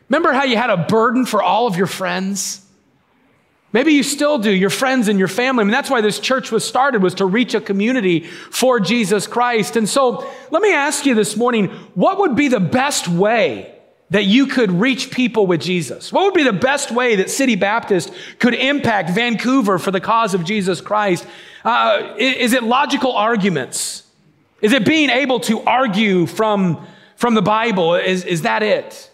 Remember 0.09 0.31
how 0.33 0.43
you 0.43 0.57
had 0.57 0.69
a 0.69 0.77
burden 0.77 1.25
for 1.25 1.43
all 1.43 1.67
of 1.67 1.75
your 1.75 1.88
friends? 1.88 2.65
Maybe 3.72 3.94
you 3.94 4.02
still 4.02 4.40
do, 4.40 4.52
your 4.52 4.72
friends 4.72 5.08
and 5.08 5.20
your 5.20 5.28
family. 5.28 5.62
I 5.62 5.66
mean, 5.66 5.72
that's 5.72 5.92
why 5.92 6.02
this 6.02 6.20
church 6.20 6.52
was 6.52 6.66
started, 6.66 7.04
was 7.04 7.14
to 7.16 7.26
reach 7.26 7.54
a 7.54 7.62
community 7.62 8.22
for 8.22 8.80
Jesus 8.80 9.28
Christ. 9.28 9.76
And 9.76 9.88
so 9.88 10.28
let 10.50 10.64
me 10.64 10.74
ask 10.74 11.06
you 11.06 11.14
this 11.14 11.38
morning, 11.38 11.68
what 11.94 12.18
would 12.18 12.36
be 12.36 12.48
the 12.48 12.60
best 12.60 13.08
way 13.08 13.76
that 14.10 14.26
you 14.26 14.48
could 14.48 14.72
reach 14.72 15.12
people 15.12 15.46
with 15.46 15.62
Jesus? 15.62 16.12
What 16.12 16.26
would 16.26 16.34
be 16.34 16.44
the 16.44 16.52
best 16.52 16.90
way 16.90 17.18
that 17.18 17.30
City 17.30 17.56
Baptist 17.56 18.12
could 18.40 18.56
impact 18.56 19.12
Vancouver 19.12 19.78
for 19.78 19.92
the 19.92 20.02
cause 20.02 20.34
of 20.34 20.44
Jesus 20.44 20.82
Christ? 20.82 21.28
Uh, 21.64 22.16
is 22.18 22.54
it 22.54 22.64
logical 22.64 23.12
arguments? 23.12 24.04
Is 24.62 24.74
it 24.74 24.84
being 24.84 25.12
able 25.12 25.40
to 25.42 25.62
argue 25.62 26.26
from, 26.26 26.86
from 27.16 27.36
the 27.36 27.44
Bible? 27.44 27.94
Is, 27.96 28.26
is 28.26 28.42
that 28.42 28.64
it? 28.64 29.09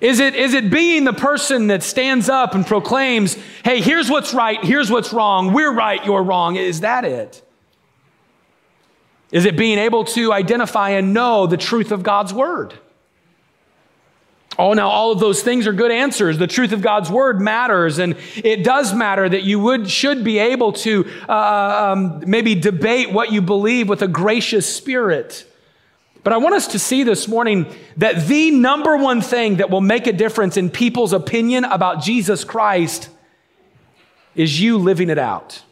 Is 0.00 0.18
it, 0.18 0.34
is 0.34 0.54
it 0.54 0.70
being 0.70 1.04
the 1.04 1.12
person 1.12 1.66
that 1.66 1.82
stands 1.82 2.28
up 2.28 2.54
and 2.54 2.66
proclaims, 2.66 3.36
hey, 3.64 3.82
here's 3.82 4.08
what's 4.08 4.32
right, 4.32 4.62
here's 4.64 4.90
what's 4.90 5.12
wrong, 5.12 5.52
we're 5.52 5.72
right, 5.72 6.02
you're 6.04 6.22
wrong? 6.22 6.56
Is 6.56 6.80
that 6.80 7.04
it? 7.04 7.42
Is 9.30 9.44
it 9.44 9.56
being 9.56 9.78
able 9.78 10.04
to 10.04 10.32
identify 10.32 10.90
and 10.90 11.12
know 11.12 11.46
the 11.46 11.58
truth 11.58 11.92
of 11.92 12.02
God's 12.02 12.32
word? 12.32 12.74
Oh, 14.58 14.72
now 14.72 14.88
all 14.88 15.12
of 15.12 15.20
those 15.20 15.42
things 15.42 15.66
are 15.66 15.72
good 15.72 15.90
answers. 15.90 16.36
The 16.36 16.46
truth 16.46 16.72
of 16.72 16.82
God's 16.82 17.10
word 17.10 17.40
matters, 17.40 17.98
and 17.98 18.16
it 18.36 18.64
does 18.64 18.92
matter 18.92 19.28
that 19.28 19.42
you 19.42 19.60
would 19.60 19.88
should 19.88 20.24
be 20.24 20.38
able 20.38 20.72
to 20.72 21.08
uh, 21.28 21.92
um, 21.92 22.24
maybe 22.26 22.54
debate 22.54 23.12
what 23.12 23.32
you 23.32 23.40
believe 23.40 23.88
with 23.88 24.02
a 24.02 24.08
gracious 24.08 24.66
spirit. 24.66 25.49
But 26.22 26.32
I 26.32 26.36
want 26.36 26.54
us 26.54 26.68
to 26.68 26.78
see 26.78 27.02
this 27.02 27.26
morning 27.26 27.66
that 27.96 28.26
the 28.26 28.50
number 28.50 28.96
one 28.96 29.20
thing 29.22 29.56
that 29.56 29.70
will 29.70 29.80
make 29.80 30.06
a 30.06 30.12
difference 30.12 30.56
in 30.56 30.70
people's 30.70 31.12
opinion 31.12 31.64
about 31.64 32.02
Jesus 32.02 32.44
Christ 32.44 33.08
is 34.34 34.60
you 34.60 34.78
living 34.78 35.10
it 35.10 35.18
out. 35.18 35.62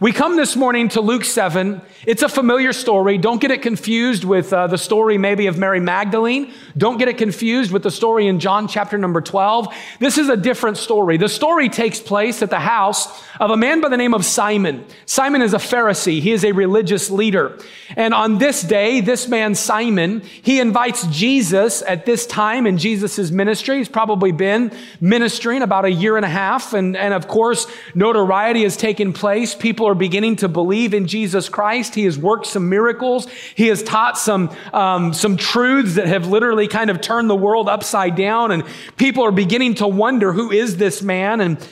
We 0.00 0.10
come 0.10 0.36
this 0.36 0.56
morning 0.56 0.88
to 0.90 1.00
Luke 1.00 1.24
7. 1.24 1.80
It's 2.04 2.22
a 2.22 2.28
familiar 2.28 2.72
story. 2.72 3.16
Don't 3.16 3.40
get 3.40 3.52
it 3.52 3.62
confused 3.62 4.24
with 4.24 4.52
uh, 4.52 4.66
the 4.66 4.76
story 4.76 5.18
maybe 5.18 5.46
of 5.46 5.56
Mary 5.56 5.78
Magdalene. 5.78 6.52
Don't 6.76 6.98
get 6.98 7.06
it 7.06 7.16
confused 7.16 7.70
with 7.70 7.84
the 7.84 7.92
story 7.92 8.26
in 8.26 8.40
John 8.40 8.66
chapter 8.66 8.98
number 8.98 9.20
12. 9.20 9.72
This 10.00 10.18
is 10.18 10.28
a 10.28 10.36
different 10.36 10.78
story. 10.78 11.16
The 11.16 11.28
story 11.28 11.68
takes 11.68 12.00
place 12.00 12.42
at 12.42 12.50
the 12.50 12.58
house 12.58 13.06
of 13.38 13.52
a 13.52 13.56
man 13.56 13.80
by 13.80 13.88
the 13.88 13.96
name 13.96 14.14
of 14.14 14.24
Simon. 14.24 14.84
Simon 15.06 15.42
is 15.42 15.54
a 15.54 15.58
Pharisee. 15.58 16.20
He 16.20 16.32
is 16.32 16.44
a 16.44 16.50
religious 16.50 17.08
leader. 17.08 17.56
And 17.96 18.12
on 18.12 18.38
this 18.38 18.62
day, 18.62 19.00
this 19.00 19.28
man, 19.28 19.54
Simon, 19.54 20.22
he 20.42 20.58
invites 20.58 21.06
Jesus 21.06 21.82
at 21.82 22.04
this 22.04 22.26
time 22.26 22.66
in 22.66 22.78
Jesus' 22.78 23.30
ministry. 23.30 23.78
He's 23.78 23.88
probably 23.88 24.32
been 24.32 24.72
ministering 25.00 25.62
about 25.62 25.84
a 25.84 25.92
year 25.92 26.16
and 26.16 26.24
a 26.24 26.28
half. 26.28 26.72
And, 26.72 26.96
and 26.96 27.14
of 27.14 27.28
course, 27.28 27.68
notoriety 27.94 28.64
has 28.64 28.76
taken 28.76 29.12
place. 29.12 29.54
People 29.54 29.83
people 29.84 29.92
are 29.92 29.94
beginning 29.94 30.36
to 30.36 30.48
believe 30.48 30.94
in 30.94 31.06
Jesus 31.06 31.50
Christ. 31.50 31.94
He 31.94 32.04
has 32.04 32.16
worked 32.16 32.46
some 32.46 32.70
miracles. 32.70 33.30
He 33.54 33.66
has 33.66 33.82
taught 33.82 34.16
some, 34.16 34.50
um, 34.72 35.12
some 35.12 35.36
truths 35.36 35.96
that 35.96 36.06
have 36.06 36.26
literally 36.26 36.68
kind 36.68 36.88
of 36.88 37.02
turned 37.02 37.28
the 37.28 37.36
world 37.36 37.68
upside 37.68 38.14
down. 38.16 38.50
And 38.50 38.64
people 38.96 39.22
are 39.24 39.30
beginning 39.30 39.74
to 39.74 39.86
wonder 39.86 40.32
who 40.32 40.50
is 40.50 40.78
this 40.78 41.02
man? 41.02 41.42
And 41.42 41.68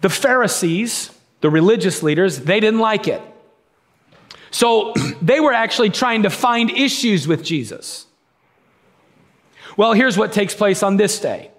the 0.00 0.08
Pharisees, 0.08 1.10
the 1.42 1.50
religious 1.50 2.02
leaders, 2.02 2.38
they 2.38 2.60
didn't 2.60 2.80
like 2.80 3.06
it. 3.06 3.20
So 4.50 4.94
they 5.20 5.38
were 5.38 5.52
actually 5.52 5.90
trying 5.90 6.22
to 6.22 6.30
find 6.30 6.70
issues 6.70 7.28
with 7.28 7.44
Jesus. 7.44 8.06
Well, 9.76 9.92
here's 9.92 10.16
what 10.16 10.32
takes 10.32 10.54
place 10.54 10.82
on 10.82 10.96
this 10.96 11.20
day. 11.20 11.50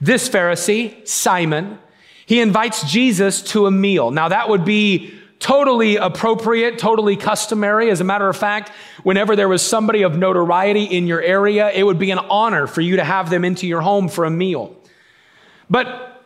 This 0.00 0.28
Pharisee, 0.28 1.06
Simon, 1.06 1.78
he 2.26 2.40
invites 2.40 2.90
Jesus 2.90 3.42
to 3.42 3.66
a 3.66 3.70
meal. 3.70 4.10
Now, 4.10 4.28
that 4.28 4.48
would 4.48 4.64
be 4.64 5.14
totally 5.42 5.96
appropriate, 5.96 6.78
totally 6.78 7.16
customary. 7.16 7.90
As 7.90 8.00
a 8.00 8.04
matter 8.04 8.28
of 8.28 8.36
fact, 8.36 8.70
whenever 9.02 9.34
there 9.34 9.48
was 9.48 9.60
somebody 9.60 10.02
of 10.02 10.16
notoriety 10.16 10.84
in 10.84 11.08
your 11.08 11.20
area, 11.20 11.68
it 11.70 11.82
would 11.82 11.98
be 11.98 12.12
an 12.12 12.20
honor 12.20 12.68
for 12.68 12.80
you 12.80 12.96
to 12.96 13.04
have 13.04 13.28
them 13.28 13.44
into 13.44 13.66
your 13.66 13.80
home 13.80 14.08
for 14.08 14.24
a 14.24 14.30
meal. 14.30 14.76
But 15.68 16.22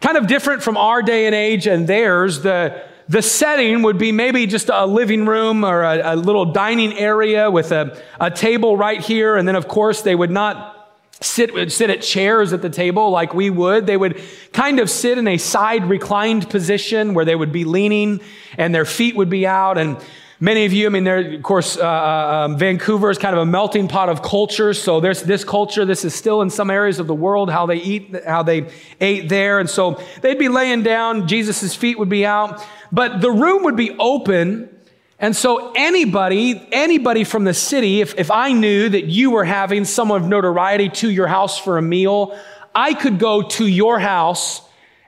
kind 0.00 0.16
of 0.16 0.26
different 0.26 0.62
from 0.62 0.76
our 0.76 1.02
day 1.02 1.26
and 1.26 1.34
age 1.34 1.68
and 1.68 1.86
theirs, 1.86 2.40
the, 2.42 2.82
the 3.08 3.22
setting 3.22 3.82
would 3.82 3.96
be 3.96 4.10
maybe 4.10 4.46
just 4.46 4.70
a 4.70 4.86
living 4.86 5.24
room 5.26 5.64
or 5.64 5.82
a, 5.82 6.14
a 6.14 6.16
little 6.16 6.46
dining 6.46 6.94
area 6.94 7.48
with 7.48 7.70
a, 7.70 7.96
a 8.20 8.30
table 8.30 8.76
right 8.76 9.00
here. 9.00 9.36
And 9.36 9.46
then, 9.46 9.54
of 9.54 9.68
course, 9.68 10.02
they 10.02 10.16
would 10.16 10.32
not 10.32 10.75
sit, 11.20 11.72
sit 11.72 11.90
at 11.90 12.02
chairs 12.02 12.52
at 12.52 12.62
the 12.62 12.70
table 12.70 13.10
like 13.10 13.34
we 13.34 13.50
would. 13.50 13.86
They 13.86 13.96
would 13.96 14.20
kind 14.52 14.78
of 14.78 14.90
sit 14.90 15.18
in 15.18 15.26
a 15.28 15.38
side 15.38 15.84
reclined 15.88 16.50
position 16.50 17.14
where 17.14 17.24
they 17.24 17.34
would 17.34 17.52
be 17.52 17.64
leaning 17.64 18.20
and 18.58 18.74
their 18.74 18.84
feet 18.84 19.16
would 19.16 19.30
be 19.30 19.46
out. 19.46 19.78
And 19.78 19.96
many 20.40 20.66
of 20.66 20.72
you, 20.72 20.86
I 20.86 20.90
mean, 20.90 21.04
there, 21.04 21.34
of 21.34 21.42
course, 21.42 21.76
uh, 21.76 21.82
uh, 21.82 22.44
um, 22.44 22.58
Vancouver 22.58 23.10
is 23.10 23.18
kind 23.18 23.34
of 23.34 23.40
a 23.40 23.46
melting 23.46 23.88
pot 23.88 24.08
of 24.08 24.22
cultures. 24.22 24.82
So 24.82 25.00
there's 25.00 25.22
this 25.22 25.44
culture. 25.44 25.84
This 25.84 26.04
is 26.04 26.14
still 26.14 26.42
in 26.42 26.50
some 26.50 26.70
areas 26.70 26.98
of 26.98 27.06
the 27.06 27.14
world 27.14 27.50
how 27.50 27.66
they 27.66 27.76
eat, 27.76 28.14
how 28.26 28.42
they 28.42 28.68
ate 29.00 29.28
there. 29.28 29.58
And 29.58 29.70
so 29.70 30.00
they'd 30.20 30.38
be 30.38 30.48
laying 30.48 30.82
down. 30.82 31.28
Jesus's 31.28 31.74
feet 31.74 31.98
would 31.98 32.10
be 32.10 32.26
out, 32.26 32.62
but 32.92 33.20
the 33.20 33.30
room 33.30 33.64
would 33.64 33.76
be 33.76 33.96
open 33.98 34.75
and 35.18 35.34
so 35.34 35.72
anybody, 35.74 36.68
anybody 36.72 37.24
from 37.24 37.44
the 37.44 37.54
city, 37.54 38.00
if, 38.02 38.18
if 38.18 38.30
I 38.30 38.52
knew 38.52 38.88
that 38.88 39.06
you 39.06 39.30
were 39.30 39.44
having 39.44 39.84
someone 39.84 40.22
of 40.22 40.28
notoriety 40.28 40.90
to 40.90 41.10
your 41.10 41.26
house 41.26 41.58
for 41.58 41.78
a 41.78 41.82
meal, 41.82 42.38
I 42.74 42.92
could 42.92 43.18
go 43.18 43.42
to 43.42 43.66
your 43.66 43.98
house 43.98 44.60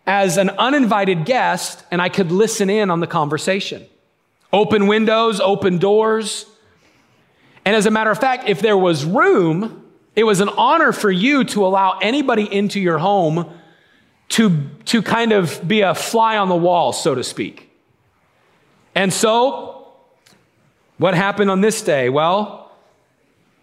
as 0.06 0.38
an 0.38 0.48
uninvited 0.50 1.26
guest 1.26 1.84
and 1.90 2.00
I 2.00 2.08
could 2.08 2.32
listen 2.32 2.70
in 2.70 2.90
on 2.90 3.00
the 3.00 3.06
conversation. 3.06 3.84
Open 4.50 4.86
windows, 4.86 5.40
open 5.40 5.76
doors. 5.76 6.46
And 7.66 7.76
as 7.76 7.84
a 7.84 7.90
matter 7.90 8.10
of 8.10 8.18
fact, 8.18 8.48
if 8.48 8.62
there 8.62 8.78
was 8.78 9.04
room, 9.04 9.84
it 10.16 10.24
was 10.24 10.40
an 10.40 10.48
honor 10.48 10.92
for 10.92 11.10
you 11.10 11.44
to 11.44 11.66
allow 11.66 11.98
anybody 11.98 12.50
into 12.50 12.80
your 12.80 12.96
home 12.96 13.52
to, 14.30 14.70
to 14.86 15.02
kind 15.02 15.32
of 15.32 15.66
be 15.68 15.82
a 15.82 15.94
fly 15.94 16.38
on 16.38 16.48
the 16.48 16.56
wall, 16.56 16.94
so 16.94 17.14
to 17.14 17.22
speak. 17.22 17.70
And 18.94 19.12
so 19.12 19.77
what 20.98 21.14
happened 21.14 21.50
on 21.50 21.60
this 21.60 21.80
day? 21.82 22.08
Well, 22.08 22.70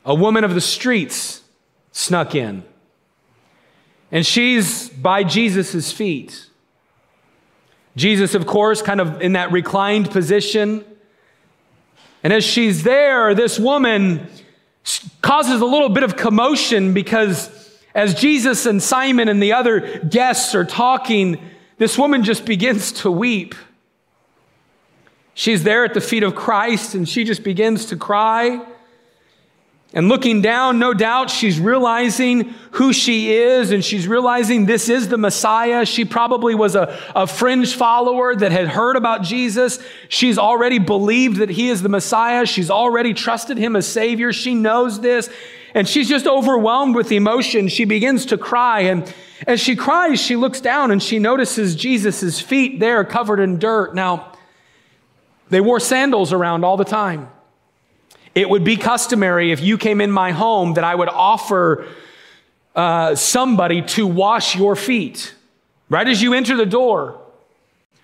a 0.06 0.16
woman 0.16 0.44
of 0.44 0.54
the 0.54 0.62
streets 0.62 1.42
snuck 1.92 2.36
in. 2.36 2.64
And 4.12 4.26
she's 4.26 4.90
by 4.90 5.24
Jesus' 5.24 5.92
feet. 5.92 6.48
Jesus, 7.96 8.36
of 8.36 8.46
course, 8.46 8.82
kind 8.82 9.00
of 9.00 9.22
in 9.22 9.34
that 9.34 9.52
reclined 9.52 10.12
position. 10.12 10.84
And 12.24 12.34
as 12.34 12.44
she's 12.44 12.84
there, 12.84 13.34
this 13.34 13.60
woman 13.60 14.28
causes 15.22 15.62
a 15.62 15.66
little 15.66 15.90
bit 15.90 16.04
of 16.04 16.16
commotion 16.16 16.94
because 16.94 17.50
as 17.94 18.14
Jesus 18.14 18.66
and 18.66 18.84
Simon 18.84 19.30
and 19.30 19.42
the 19.42 19.54
other 19.54 20.00
guests 20.00 20.54
are 20.54 20.66
talking, 20.66 21.40
this 21.78 21.98
woman 21.98 22.24
just 22.24 22.46
begins 22.46 22.92
to 22.94 23.12
weep. 23.12 23.56
She's 25.36 25.64
there 25.64 25.84
at 25.84 25.94
the 25.94 26.02
feet 26.02 26.24
of 26.24 26.34
Christ 26.34 26.96
and 26.96 27.08
she 27.08 27.26
just 27.26 27.44
begins 27.44 27.88
to 27.88 27.98
cry. 27.98 28.66
And 29.94 30.10
looking 30.10 30.42
down, 30.42 30.80
no 30.80 30.94
doubt 30.94 31.30
she's 31.30 31.60
realizing 31.60 32.54
who 32.72 32.92
she 32.92 33.34
is 33.34 33.72
and 33.72 33.84
she's 33.84 34.08
realizing 34.08 34.66
this 34.66 34.90
is 34.90 35.10
the 35.10 35.18
Messiah. 35.18 35.86
She 35.86 36.06
probably 36.06 36.56
was 36.56 36.76
a, 36.76 36.98
a 37.16 37.28
fringe 37.28 37.76
follower 37.76 38.36
that 38.36 38.52
had 38.52 38.68
heard 38.70 38.96
about 38.96 39.24
Jesus. 39.24 39.80
She's 40.10 40.38
already 40.38 40.80
believed 40.80 41.38
that 41.38 41.50
he 41.50 41.70
is 41.70 41.82
the 41.82 41.90
Messiah. 41.90 42.46
She's 42.46 42.72
already 42.72 43.14
trusted 43.14 43.58
him 43.58 43.76
as 43.76 43.86
Savior. 43.86 44.34
She 44.34 44.56
knows 44.56 45.02
this 45.02 45.30
and 45.74 45.88
she's 45.88 46.08
just 46.08 46.26
overwhelmed 46.26 46.96
with 46.96 47.12
emotion. 47.12 47.68
She 47.68 47.84
begins 47.84 48.26
to 48.28 48.38
cry. 48.38 48.82
And 48.82 49.14
as 49.46 49.60
she 49.60 49.76
cries, 49.76 50.22
she 50.22 50.38
looks 50.38 50.62
down 50.62 50.92
and 50.92 51.04
she 51.04 51.20
notices 51.20 51.76
Jesus' 51.76 52.40
feet 52.40 52.80
there 52.80 53.04
covered 53.04 53.42
in 53.42 53.60
dirt. 53.60 53.94
Now, 53.94 54.32
they 55.50 55.62
wore 55.62 55.80
sandals 55.80 56.34
around 56.34 56.64
all 56.64 56.78
the 56.78 56.86
time. 56.86 57.30
It 58.34 58.50
would 58.50 58.64
be 58.64 58.76
customary 58.78 59.52
if 59.52 59.62
you 59.62 59.78
came 59.78 60.02
in 60.02 60.12
my 60.12 60.32
home 60.32 60.74
that 60.74 60.84
I 60.84 60.94
would 60.94 61.10
offer 61.10 61.88
uh, 62.76 63.16
somebody 63.16 63.82
to 63.82 64.06
wash 64.06 64.56
your 64.56 64.76
feet 64.76 65.34
right 65.90 66.08
as 66.08 66.22
you 66.22 66.34
enter 66.34 66.58
the 66.58 66.66
door. 66.66 67.22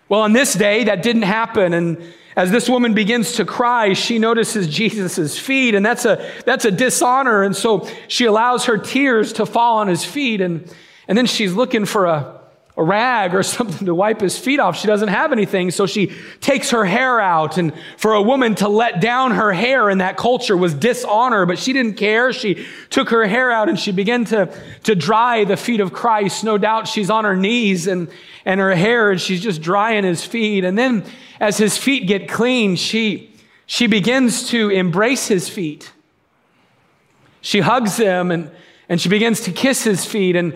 Well, 0.07 0.21
on 0.21 0.33
this 0.33 0.53
day, 0.53 0.85
that 0.85 1.03
didn't 1.03 1.23
happen. 1.23 1.73
And 1.73 2.13
as 2.35 2.51
this 2.51 2.69
woman 2.69 2.93
begins 2.93 3.33
to 3.33 3.45
cry, 3.45 3.93
she 3.93 4.19
notices 4.19 4.67
Jesus' 4.67 5.37
feet, 5.37 5.75
and 5.75 5.85
that's 5.85 6.05
a, 6.05 6.31
that's 6.45 6.65
a 6.65 6.71
dishonor. 6.71 7.43
And 7.43 7.55
so 7.55 7.89
she 8.07 8.25
allows 8.25 8.65
her 8.65 8.77
tears 8.77 9.33
to 9.33 9.45
fall 9.45 9.77
on 9.79 9.87
his 9.87 10.05
feet. 10.05 10.41
And, 10.41 10.73
and 11.07 11.17
then 11.17 11.25
she's 11.25 11.53
looking 11.53 11.85
for 11.85 12.05
a, 12.05 12.40
a 12.81 12.83
rag 12.83 13.35
or 13.35 13.43
something 13.57 13.85
to 13.85 13.95
wipe 13.95 14.19
his 14.19 14.37
feet 14.37 14.59
off. 14.59 14.77
She 14.77 14.87
doesn't 14.87 15.07
have 15.07 15.31
anything, 15.31 15.71
so 15.71 15.85
she 15.85 16.11
takes 16.41 16.71
her 16.71 16.83
hair 16.83 17.21
out. 17.21 17.57
And 17.57 17.73
for 17.97 18.13
a 18.13 18.21
woman 18.21 18.55
to 18.55 18.67
let 18.67 18.99
down 18.99 19.31
her 19.31 19.53
hair 19.53 19.89
in 19.89 19.99
that 19.99 20.17
culture 20.17 20.57
was 20.57 20.73
dishonor, 20.73 21.45
but 21.45 21.59
she 21.59 21.73
didn't 21.73 21.93
care. 21.93 22.33
She 22.33 22.65
took 22.89 23.09
her 23.09 23.25
hair 23.27 23.51
out 23.51 23.69
and 23.69 23.79
she 23.79 23.91
began 23.91 24.25
to, 24.25 24.53
to 24.83 24.95
dry 24.95 25.45
the 25.45 25.57
feet 25.57 25.79
of 25.79 25.93
Christ. 25.93 26.43
No 26.43 26.57
doubt 26.57 26.87
she's 26.87 27.09
on 27.09 27.23
her 27.23 27.35
knees 27.35 27.87
and, 27.87 28.09
and 28.43 28.59
her 28.59 28.75
hair, 28.75 29.11
and 29.11 29.21
she's 29.21 29.41
just 29.41 29.61
drying 29.61 30.03
his 30.03 30.25
feet. 30.25 30.65
And 30.65 30.77
then 30.77 31.05
as 31.39 31.57
his 31.57 31.77
feet 31.77 32.07
get 32.07 32.27
clean, 32.27 32.75
she, 32.75 33.31
she 33.65 33.87
begins 33.87 34.49
to 34.49 34.69
embrace 34.69 35.27
his 35.27 35.47
feet. 35.47 35.91
She 37.41 37.59
hugs 37.59 37.97
them 37.97 38.31
and, 38.31 38.51
and 38.89 38.99
she 39.01 39.09
begins 39.09 39.41
to 39.41 39.51
kiss 39.51 39.83
his 39.83 40.05
feet. 40.05 40.35
And 40.35 40.53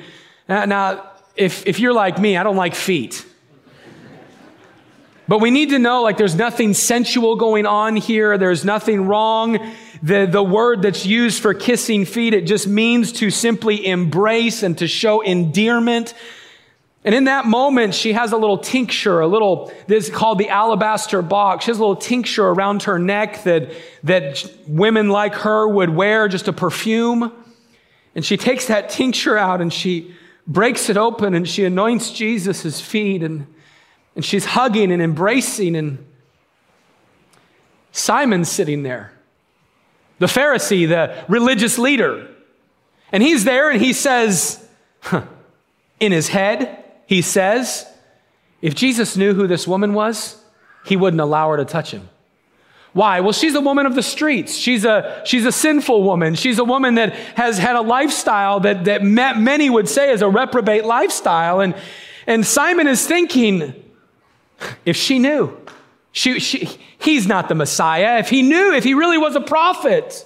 uh, 0.48 0.66
now, 0.66 0.66
now 0.66 1.14
if, 1.36 1.65
if 1.67 1.80
you're 1.80 1.93
like 1.93 2.19
me, 2.19 2.38
I 2.38 2.43
don't 2.43 2.56
like 2.56 2.76
feet. 2.76 3.26
But 5.28 5.39
we 5.39 5.50
need 5.50 5.69
to 5.69 5.80
know 5.80 6.04
like 6.04 6.17
there's 6.17 6.36
nothing 6.36 6.74
sensual 6.74 7.36
going 7.36 7.65
on 7.65 7.95
here. 7.95 8.38
There's 8.38 8.63
nothing 8.63 9.08
wrong. 9.08 9.74
The, 10.04 10.28
the 10.28 10.43
word 10.43 10.84
that's 10.84 11.06
used 11.06 11.41
for 11.41 11.54
kissing 11.54 12.06
feet, 12.06 12.34
it 12.34 12.45
just 12.45 12.67
means 12.67 13.12
to 13.13 13.32
simply 13.32 13.88
embrace 13.88 14.62
and 14.62 14.78
to 14.78 14.88
show 14.88 15.21
endearment. 15.21 16.13
And 17.04 17.15
in 17.15 17.26
that 17.26 17.45
moment, 17.45 17.95
she 17.95 18.13
has 18.13 18.32
a 18.32 18.38
little 18.38 18.58
tincture, 18.58 19.19
a 19.19 19.28
little, 19.28 19.71
this 19.88 20.10
is 20.10 20.13
called 20.13 20.38
the 20.38 20.50
alabaster 20.50 21.21
box. 21.21 21.65
She 21.65 21.71
has 21.71 21.78
a 21.78 21.82
little 21.82 21.95
tincture 21.95 22.48
around 22.48 22.84
her 22.84 23.00
neck 23.00 23.43
that, 23.43 23.71
that 24.04 24.48
women 24.67 25.10
like 25.10 25.36
her 25.36 25.67
would 25.67 25.89
wear, 25.89 26.28
just 26.28 26.48
a 26.48 26.54
perfume. 26.54 27.32
And 28.15 28.24
she 28.24 28.38
takes 28.38 28.67
that 28.67 28.89
tincture 28.89 29.38
out 29.38 29.62
and 29.62 29.71
she, 29.71 30.15
breaks 30.48 30.90
it 30.90 30.98
open 30.98 31.34
and 31.34 31.48
she 31.48 31.66
anoints 31.66 32.12
Jesus' 32.12 32.80
feet 32.82 33.24
and, 33.24 33.48
and 34.16 34.24
she's 34.24 34.46
hugging 34.46 34.92
and 34.92 35.02
embracing 35.02 35.76
and 35.76 36.06
Simon's 37.92 38.50
sitting 38.50 38.84
there, 38.84 39.14
the 40.20 40.26
Pharisee, 40.26 40.88
the 40.88 41.24
religious 41.30 41.78
leader. 41.78 42.28
And 43.12 43.24
he's 43.24 43.46
there 43.46 43.70
and 43.70 43.82
he 43.82 43.94
says, 43.94 44.68
huh, 45.00 45.24
in 46.00 46.12
his 46.12 46.28
head, 46.28 46.84
he 47.08 47.22
says, 47.22 47.88
if 48.62 48.76
Jesus 48.76 49.16
knew 49.16 49.34
who 49.34 49.48
this 49.48 49.68
woman 49.68 49.94
was, 49.94 50.44
he 50.86 50.96
wouldn't 50.96 51.22
allow 51.22 51.50
her 51.52 51.58
to 51.58 51.66
touch 51.66 51.92
him. 51.92 52.10
Why? 52.96 53.20
Well, 53.20 53.34
she's 53.34 53.56
a 53.56 53.60
woman 53.60 53.86
of 53.86 53.94
the 53.94 54.02
streets. 54.02 54.56
She's 54.56 54.86
a, 54.86 55.22
she's 55.26 55.46
a 55.46 55.52
sinful 55.52 56.02
woman. 56.04 56.34
She's 56.34 56.60
a 56.60 56.64
woman 56.64 56.96
that 56.96 57.14
has 57.36 57.58
had 57.58 57.76
a 57.76 57.82
lifestyle 57.82 58.62
that, 58.62 58.86
that 58.86 59.04
many 59.04 59.70
would 59.70 59.90
say 59.90 60.14
is 60.14 60.22
a 60.22 60.30
reprobate 60.30 60.86
lifestyle. 60.86 61.60
And, 61.60 61.76
and 62.26 62.46
Simon 62.46 62.88
is 62.88 63.06
thinking, 63.06 63.74
if 64.86 64.96
she 64.96 65.20
knew, 65.20 65.58
she, 66.14 66.40
she, 66.40 66.80
he's 66.98 67.28
not 67.28 67.50
the 67.50 67.56
Messiah. 67.56 68.20
If 68.20 68.30
he 68.30 68.42
knew, 68.42 68.74
if 68.74 68.86
he 68.86 68.94
really 68.94 69.18
was 69.18 69.36
a 69.36 69.42
prophet. 69.42 70.26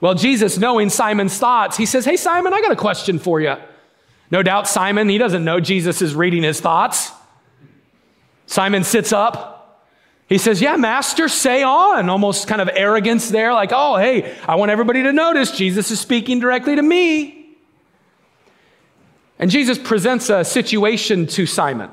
Well, 0.00 0.14
Jesus, 0.14 0.56
knowing 0.56 0.88
Simon's 0.88 1.36
thoughts, 1.36 1.76
he 1.76 1.84
says, 1.84 2.06
Hey, 2.06 2.16
Simon, 2.16 2.54
I 2.54 2.62
got 2.62 2.72
a 2.72 2.76
question 2.76 3.18
for 3.18 3.42
you. 3.42 3.56
No 4.30 4.42
doubt 4.42 4.68
Simon, 4.68 5.10
he 5.10 5.18
doesn't 5.18 5.44
know 5.44 5.60
Jesus 5.60 6.00
is 6.00 6.14
reading 6.14 6.44
his 6.44 6.62
thoughts. 6.62 7.12
Simon 8.46 8.84
sits 8.84 9.12
up. 9.12 9.57
He 10.28 10.36
says, 10.36 10.60
Yeah, 10.60 10.76
Master, 10.76 11.28
say 11.28 11.62
on. 11.62 12.08
Almost 12.08 12.48
kind 12.48 12.60
of 12.60 12.68
arrogance 12.72 13.28
there, 13.30 13.52
like, 13.54 13.70
Oh, 13.72 13.96
hey, 13.96 14.36
I 14.46 14.56
want 14.56 14.70
everybody 14.70 15.02
to 15.04 15.12
notice 15.12 15.50
Jesus 15.50 15.90
is 15.90 15.98
speaking 15.98 16.38
directly 16.38 16.76
to 16.76 16.82
me. 16.82 17.56
And 19.38 19.50
Jesus 19.50 19.78
presents 19.78 20.30
a 20.30 20.44
situation 20.44 21.26
to 21.28 21.46
Simon. 21.46 21.90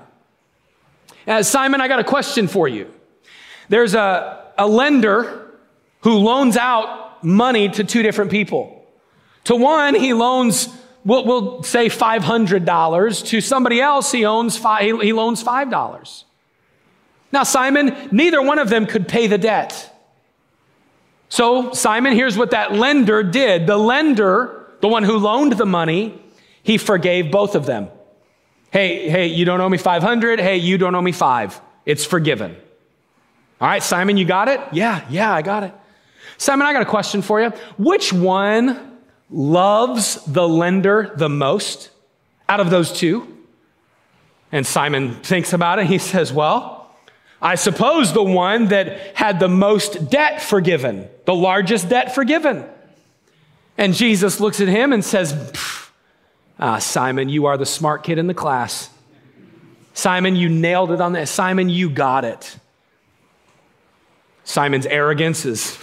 As 1.28 1.50
Simon, 1.50 1.80
I 1.80 1.88
got 1.88 2.00
a 2.00 2.04
question 2.04 2.48
for 2.48 2.68
you. 2.68 2.92
There's 3.70 3.96
a, 3.96 4.44
a 4.58 4.68
lender 4.68 5.52
who 6.02 6.18
loans 6.18 6.58
out 6.58 7.24
money 7.24 7.70
to 7.70 7.84
two 7.84 8.04
different 8.04 8.32
people. 8.32 8.86
To 9.46 9.56
one, 9.56 9.96
he 9.96 10.14
loans, 10.14 10.70
we'll, 11.04 11.26
we'll 11.26 11.64
say 11.64 11.88
$500. 11.88 13.26
To 13.28 13.42
somebody 13.42 13.80
else, 13.80 14.12
he, 14.12 14.26
owns 14.26 14.58
he 14.58 15.14
loans 15.14 15.44
$5. 15.44 16.24
Now, 17.36 17.44
Simon, 17.44 17.94
neither 18.14 18.42
one 18.42 18.60
of 18.60 18.70
them 18.70 18.86
could 18.86 19.10
pay 19.10 19.28
the 19.28 19.38
debt. 19.38 19.94
So, 21.28 21.74
Simon, 21.74 22.14
here's 22.14 22.38
what 22.38 22.52
that 22.52 22.72
lender 22.72 23.24
did. 23.24 23.68
The 23.68 23.76
lender, 23.76 24.68
the 24.80 24.88
one 24.88 25.04
who 25.04 25.18
loaned 25.18 25.52
the 25.52 25.66
money, 25.66 26.18
he 26.64 26.78
forgave 26.78 27.32
both 27.32 27.56
of 27.56 27.66
them. 27.66 27.90
Hey, 28.72 29.10
hey, 29.10 29.28
you 29.28 29.44
don't 29.44 29.60
owe 29.60 29.68
me 29.68 29.78
500. 29.78 30.40
Hey, 30.40 30.56
you 30.56 30.78
don't 30.78 30.96
owe 30.96 31.02
me 31.02 31.12
five. 31.12 31.60
It's 31.86 32.06
forgiven. 32.06 32.56
All 33.60 33.68
right, 33.68 33.84
Simon, 33.84 34.16
you 34.16 34.24
got 34.24 34.48
it? 34.48 34.62
Yeah, 34.72 35.06
yeah, 35.10 35.34
I 35.34 35.42
got 35.42 35.64
it. 35.64 35.74
Simon, 36.38 36.66
I 36.66 36.72
got 36.72 36.84
a 36.84 36.90
question 36.90 37.22
for 37.22 37.42
you. 37.42 37.50
Which 37.78 38.14
one 38.14 38.98
loves 39.30 40.24
the 40.24 40.48
lender 40.48 41.14
the 41.18 41.28
most 41.28 41.90
out 42.48 42.62
of 42.62 42.70
those 42.70 42.94
two? 42.94 43.28
And 44.54 44.66
Simon 44.66 45.16
thinks 45.16 45.52
about 45.52 45.80
it. 45.80 45.88
He 45.88 45.98
says, 45.98 46.32
Well, 46.32 46.75
I 47.42 47.56
suppose 47.56 48.14
the 48.14 48.24
one 48.24 48.68
that 48.68 49.16
had 49.16 49.40
the 49.40 49.50
most 49.50 50.10
debt 50.10 50.42
forgiven, 50.42 51.08
the 51.26 51.36
largest 51.36 51.90
debt 51.90 52.16
forgiven. 52.16 52.66
And 53.78 53.94
Jesus 53.94 54.40
looks 54.40 54.62
at 54.62 54.68
him 54.68 54.94
and 54.94 55.04
says, 55.04 55.52
Ah, 56.60 56.80
Simon, 56.80 57.30
you 57.30 57.46
are 57.46 57.58
the 57.58 57.66
smart 57.66 58.04
kid 58.04 58.18
in 58.18 58.28
the 58.28 58.34
class. 58.34 58.90
Simon, 59.94 60.36
you 60.36 60.50
nailed 60.50 60.92
it 60.92 61.02
on 61.02 61.14
that. 61.14 61.28
Simon, 61.28 61.70
you 61.70 61.90
got 61.90 62.26
it. 62.26 62.58
Simon's 64.44 64.86
arrogance 64.86 65.46
is, 65.46 65.78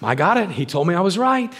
I 0.00 0.14
got 0.14 0.36
it. 0.36 0.50
He 0.50 0.66
told 0.66 0.86
me 0.86 0.94
I 0.94 1.00
was 1.00 1.18
right. 1.18 1.52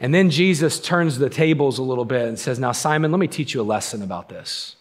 And 0.00 0.12
then 0.12 0.30
Jesus 0.30 0.78
turns 0.80 1.18
the 1.18 1.30
tables 1.30 1.78
a 1.78 1.82
little 1.82 2.04
bit 2.04 2.28
and 2.28 2.38
says, 2.38 2.58
Now, 2.58 2.72
Simon, 2.72 3.10
let 3.10 3.18
me 3.18 3.28
teach 3.28 3.54
you 3.54 3.62
a 3.62 3.64
lesson 3.64 4.02
about 4.02 4.28
this. 4.28 4.76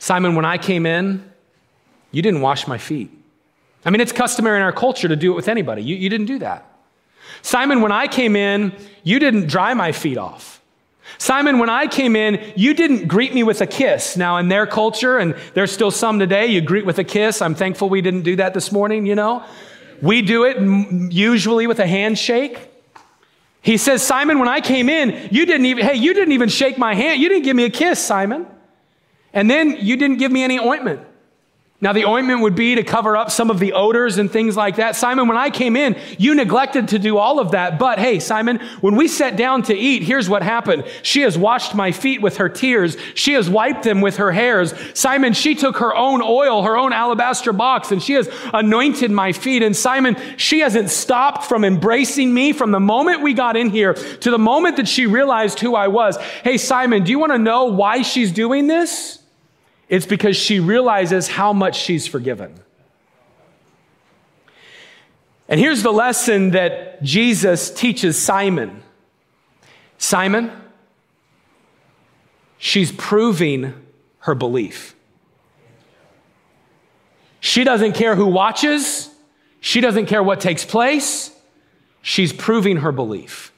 Simon, 0.00 0.34
when 0.34 0.46
I 0.46 0.56
came 0.56 0.86
in, 0.86 1.30
you 2.10 2.22
didn't 2.22 2.40
wash 2.40 2.66
my 2.66 2.78
feet. 2.78 3.10
I 3.84 3.90
mean, 3.90 4.00
it's 4.00 4.12
customary 4.12 4.56
in 4.56 4.62
our 4.62 4.72
culture 4.72 5.06
to 5.06 5.14
do 5.14 5.30
it 5.30 5.36
with 5.36 5.46
anybody. 5.46 5.82
You, 5.82 5.94
you 5.94 6.08
didn't 6.08 6.26
do 6.26 6.38
that. 6.40 6.66
Simon, 7.42 7.82
when 7.82 7.92
I 7.92 8.08
came 8.08 8.34
in, 8.34 8.72
you 9.04 9.18
didn't 9.18 9.46
dry 9.46 9.74
my 9.74 9.92
feet 9.92 10.16
off. 10.16 10.62
Simon, 11.18 11.58
when 11.58 11.68
I 11.68 11.86
came 11.86 12.16
in, 12.16 12.52
you 12.56 12.72
didn't 12.72 13.08
greet 13.08 13.34
me 13.34 13.42
with 13.42 13.60
a 13.60 13.66
kiss. 13.66 14.16
Now, 14.16 14.38
in 14.38 14.48
their 14.48 14.66
culture, 14.66 15.18
and 15.18 15.34
there's 15.52 15.70
still 15.70 15.90
some 15.90 16.18
today, 16.18 16.46
you 16.46 16.62
greet 16.62 16.86
with 16.86 16.98
a 16.98 17.04
kiss. 17.04 17.42
I'm 17.42 17.54
thankful 17.54 17.90
we 17.90 18.00
didn't 18.00 18.22
do 18.22 18.36
that 18.36 18.54
this 18.54 18.72
morning, 18.72 19.04
you 19.04 19.14
know. 19.14 19.44
We 20.00 20.22
do 20.22 20.44
it 20.44 21.12
usually 21.12 21.66
with 21.66 21.78
a 21.78 21.86
handshake. 21.86 22.58
He 23.60 23.76
says, 23.76 24.02
Simon, 24.02 24.38
when 24.38 24.48
I 24.48 24.62
came 24.62 24.88
in, 24.88 25.28
you 25.30 25.44
didn't 25.44 25.66
even, 25.66 25.84
hey, 25.84 25.96
you 25.96 26.14
didn't 26.14 26.32
even 26.32 26.48
shake 26.48 26.78
my 26.78 26.94
hand. 26.94 27.20
You 27.20 27.28
didn't 27.28 27.44
give 27.44 27.54
me 27.54 27.64
a 27.64 27.70
kiss, 27.70 27.98
Simon. 28.02 28.46
And 29.32 29.50
then 29.50 29.76
you 29.80 29.96
didn't 29.96 30.18
give 30.18 30.32
me 30.32 30.42
any 30.42 30.58
ointment. 30.58 31.00
Now, 31.82 31.94
the 31.94 32.04
ointment 32.04 32.42
would 32.42 32.54
be 32.54 32.74
to 32.74 32.82
cover 32.82 33.16
up 33.16 33.30
some 33.30 33.48
of 33.48 33.58
the 33.58 33.72
odors 33.72 34.18
and 34.18 34.30
things 34.30 34.54
like 34.54 34.76
that. 34.76 34.96
Simon, 34.96 35.28
when 35.28 35.38
I 35.38 35.48
came 35.48 35.76
in, 35.76 35.96
you 36.18 36.34
neglected 36.34 36.88
to 36.88 36.98
do 36.98 37.16
all 37.16 37.38
of 37.38 37.52
that. 37.52 37.78
But 37.78 37.98
hey, 37.98 38.18
Simon, 38.18 38.58
when 38.82 38.96
we 38.96 39.08
sat 39.08 39.36
down 39.36 39.62
to 39.62 39.74
eat, 39.74 40.02
here's 40.02 40.28
what 40.28 40.42
happened. 40.42 40.84
She 41.02 41.22
has 41.22 41.38
washed 41.38 41.74
my 41.74 41.90
feet 41.90 42.20
with 42.20 42.36
her 42.36 42.50
tears. 42.50 42.98
She 43.14 43.32
has 43.32 43.48
wiped 43.48 43.82
them 43.82 44.02
with 44.02 44.18
her 44.18 44.30
hairs. 44.30 44.74
Simon, 44.92 45.32
she 45.32 45.54
took 45.54 45.78
her 45.78 45.96
own 45.96 46.20
oil, 46.20 46.64
her 46.64 46.76
own 46.76 46.92
alabaster 46.92 47.54
box, 47.54 47.92
and 47.92 48.02
she 48.02 48.12
has 48.12 48.28
anointed 48.52 49.10
my 49.10 49.32
feet. 49.32 49.62
And 49.62 49.74
Simon, 49.74 50.18
she 50.36 50.58
hasn't 50.60 50.90
stopped 50.90 51.44
from 51.44 51.64
embracing 51.64 52.34
me 52.34 52.52
from 52.52 52.72
the 52.72 52.80
moment 52.80 53.22
we 53.22 53.32
got 53.32 53.56
in 53.56 53.70
here 53.70 53.94
to 53.94 54.30
the 54.30 54.38
moment 54.38 54.76
that 54.76 54.86
she 54.86 55.06
realized 55.06 55.60
who 55.60 55.74
I 55.74 55.88
was. 55.88 56.18
Hey, 56.44 56.58
Simon, 56.58 57.04
do 57.04 57.10
you 57.10 57.18
want 57.18 57.32
to 57.32 57.38
know 57.38 57.64
why 57.64 58.02
she's 58.02 58.32
doing 58.32 58.66
this? 58.66 59.19
It's 59.90 60.06
because 60.06 60.36
she 60.36 60.60
realizes 60.60 61.26
how 61.26 61.52
much 61.52 61.76
she's 61.76 62.06
forgiven. 62.06 62.54
And 65.48 65.58
here's 65.58 65.82
the 65.82 65.92
lesson 65.92 66.52
that 66.52 67.02
Jesus 67.02 67.70
teaches 67.70 68.16
Simon 68.16 68.82
Simon, 69.98 70.50
she's 72.56 72.90
proving 72.90 73.74
her 74.20 74.34
belief. 74.34 74.94
She 77.40 77.64
doesn't 77.64 77.92
care 77.92 78.14
who 78.14 78.26
watches, 78.26 79.10
she 79.60 79.82
doesn't 79.82 80.06
care 80.06 80.22
what 80.22 80.40
takes 80.40 80.64
place, 80.64 81.32
she's 82.00 82.32
proving 82.32 82.78
her 82.78 82.92
belief. 82.92 83.52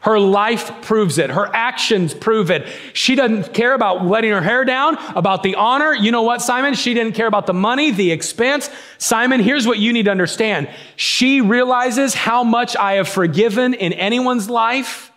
Her 0.00 0.18
life 0.18 0.80
proves 0.82 1.18
it. 1.18 1.28
Her 1.28 1.50
actions 1.54 2.14
prove 2.14 2.50
it. 2.50 2.66
She 2.94 3.14
doesn't 3.14 3.52
care 3.52 3.74
about 3.74 4.06
letting 4.06 4.30
her 4.30 4.40
hair 4.40 4.64
down, 4.64 4.96
about 5.14 5.42
the 5.42 5.56
honor. 5.56 5.94
You 5.94 6.10
know 6.10 6.22
what, 6.22 6.40
Simon? 6.40 6.72
She 6.74 6.94
didn't 6.94 7.14
care 7.14 7.26
about 7.26 7.46
the 7.46 7.52
money, 7.52 7.90
the 7.90 8.10
expense. 8.10 8.70
Simon, 8.96 9.40
here's 9.40 9.66
what 9.66 9.78
you 9.78 9.92
need 9.92 10.06
to 10.06 10.10
understand. 10.10 10.70
She 10.96 11.42
realizes 11.42 12.14
how 12.14 12.44
much 12.44 12.76
I 12.76 12.94
have 12.94 13.08
forgiven 13.08 13.74
in 13.74 13.92
anyone's 13.92 14.48
life. 14.48 15.12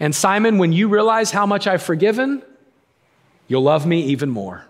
And 0.00 0.12
Simon, 0.12 0.58
when 0.58 0.72
you 0.72 0.88
realize 0.88 1.30
how 1.30 1.46
much 1.46 1.68
I've 1.68 1.82
forgiven, 1.82 2.42
you'll 3.46 3.62
love 3.62 3.86
me 3.86 4.02
even 4.06 4.30
more. 4.30 4.64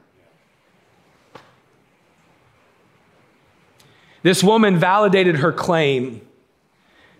This 4.23 4.45
woman 4.45 4.77
validated 4.77 5.37
her 5.37 5.53
claim. 5.53 6.21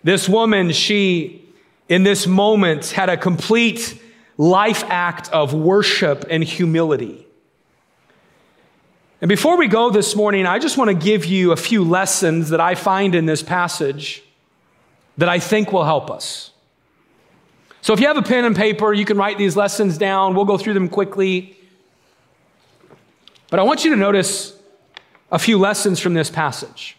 This 0.03 0.29
woman, 0.29 0.71
she 0.73 1.46
in 1.89 2.03
this 2.03 2.27
moment 2.27 2.87
had 2.91 3.09
a 3.09 3.17
complete 3.17 4.01
life 4.37 4.83
act 4.87 5.31
of 5.31 5.53
worship 5.53 6.25
and 6.29 6.43
humility. 6.43 7.25
And 9.19 9.29
before 9.29 9.57
we 9.57 9.67
go 9.67 9.89
this 9.89 10.15
morning, 10.15 10.45
I 10.45 10.59
just 10.59 10.77
want 10.77 10.89
to 10.89 10.93
give 10.93 11.25
you 11.25 11.51
a 11.51 11.55
few 11.55 11.83
lessons 11.83 12.49
that 12.49 12.61
I 12.61 12.75
find 12.75 13.15
in 13.15 13.25
this 13.25 13.41
passage 13.41 14.21
that 15.17 15.27
I 15.27 15.39
think 15.39 15.71
will 15.71 15.85
help 15.85 16.11
us. 16.11 16.51
So 17.81 17.93
if 17.93 17.99
you 17.99 18.07
have 18.07 18.17
a 18.17 18.21
pen 18.21 18.45
and 18.45 18.55
paper, 18.55 18.93
you 18.93 19.05
can 19.05 19.17
write 19.17 19.37
these 19.37 19.55
lessons 19.55 19.97
down. 19.97 20.35
We'll 20.35 20.45
go 20.45 20.57
through 20.57 20.75
them 20.75 20.89
quickly. 20.89 21.57
But 23.49 23.59
I 23.59 23.63
want 23.63 23.85
you 23.85 23.91
to 23.91 23.95
notice 23.95 24.55
a 25.31 25.39
few 25.39 25.57
lessons 25.57 25.99
from 25.99 26.13
this 26.13 26.29
passage. 26.29 26.95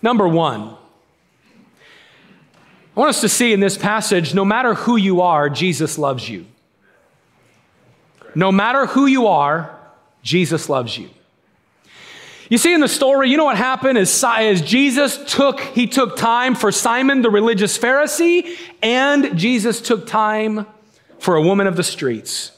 Number 0.00 0.26
one, 0.26 0.76
I 2.96 3.00
want 3.00 3.10
us 3.10 3.22
to 3.22 3.28
see 3.28 3.52
in 3.52 3.60
this 3.60 3.78
passage 3.78 4.34
no 4.34 4.44
matter 4.44 4.74
who 4.74 4.96
you 4.96 5.22
are, 5.22 5.48
Jesus 5.48 5.96
loves 5.96 6.28
you. 6.28 6.46
No 8.34 8.52
matter 8.52 8.86
who 8.86 9.06
you 9.06 9.26
are, 9.26 9.78
Jesus 10.22 10.68
loves 10.68 10.96
you. 10.96 11.08
You 12.50 12.58
see 12.58 12.74
in 12.74 12.80
the 12.82 12.88
story, 12.88 13.30
you 13.30 13.38
know 13.38 13.46
what 13.46 13.56
happened 13.56 13.96
is, 13.96 14.24
is 14.40 14.60
Jesus 14.60 15.18
took, 15.26 15.60
he 15.60 15.86
took 15.86 16.16
time 16.16 16.54
for 16.54 16.70
Simon, 16.70 17.22
the 17.22 17.30
religious 17.30 17.78
Pharisee, 17.78 18.58
and 18.82 19.38
Jesus 19.38 19.80
took 19.80 20.06
time 20.06 20.66
for 21.18 21.36
a 21.36 21.42
woman 21.42 21.66
of 21.66 21.76
the 21.76 21.82
streets. 21.82 22.52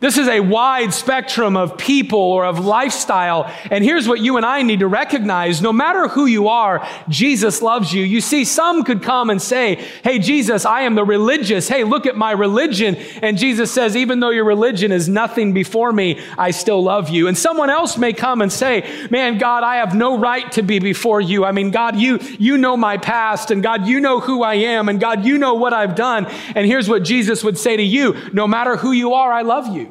This 0.00 0.16
is 0.16 0.28
a 0.28 0.38
wide 0.38 0.94
spectrum 0.94 1.56
of 1.56 1.76
people 1.76 2.20
or 2.20 2.44
of 2.44 2.64
lifestyle. 2.64 3.52
And 3.68 3.82
here's 3.82 4.06
what 4.06 4.20
you 4.20 4.36
and 4.36 4.46
I 4.46 4.62
need 4.62 4.78
to 4.78 4.86
recognize. 4.86 5.60
No 5.60 5.72
matter 5.72 6.06
who 6.06 6.26
you 6.26 6.46
are, 6.46 6.86
Jesus 7.08 7.60
loves 7.62 7.92
you. 7.92 8.04
You 8.04 8.20
see, 8.20 8.44
some 8.44 8.84
could 8.84 9.02
come 9.02 9.28
and 9.28 9.42
say, 9.42 9.84
Hey, 10.04 10.20
Jesus, 10.20 10.64
I 10.64 10.82
am 10.82 10.94
the 10.94 11.04
religious. 11.04 11.66
Hey, 11.66 11.82
look 11.82 12.06
at 12.06 12.16
my 12.16 12.30
religion. 12.30 12.94
And 13.22 13.36
Jesus 13.36 13.72
says, 13.72 13.96
even 13.96 14.20
though 14.20 14.30
your 14.30 14.44
religion 14.44 14.92
is 14.92 15.08
nothing 15.08 15.52
before 15.52 15.92
me, 15.92 16.20
I 16.38 16.52
still 16.52 16.80
love 16.80 17.08
you. 17.08 17.26
And 17.26 17.36
someone 17.36 17.68
else 17.68 17.98
may 17.98 18.12
come 18.12 18.40
and 18.40 18.52
say, 18.52 19.08
man, 19.10 19.38
God, 19.38 19.64
I 19.64 19.76
have 19.76 19.96
no 19.96 20.16
right 20.16 20.50
to 20.52 20.62
be 20.62 20.78
before 20.78 21.20
you. 21.20 21.44
I 21.44 21.50
mean, 21.50 21.72
God, 21.72 21.96
you, 21.96 22.20
you 22.38 22.56
know 22.56 22.76
my 22.76 22.98
past 22.98 23.50
and 23.50 23.64
God, 23.64 23.88
you 23.88 23.98
know 23.98 24.20
who 24.20 24.44
I 24.44 24.54
am 24.54 24.88
and 24.88 25.00
God, 25.00 25.24
you 25.24 25.38
know 25.38 25.54
what 25.54 25.72
I've 25.72 25.96
done. 25.96 26.26
And 26.54 26.66
here's 26.66 26.88
what 26.88 27.02
Jesus 27.02 27.42
would 27.42 27.58
say 27.58 27.76
to 27.76 27.82
you. 27.82 28.14
No 28.32 28.46
matter 28.46 28.76
who 28.76 28.92
you 28.92 29.14
are, 29.14 29.32
I 29.32 29.42
love 29.42 29.74
you. 29.74 29.87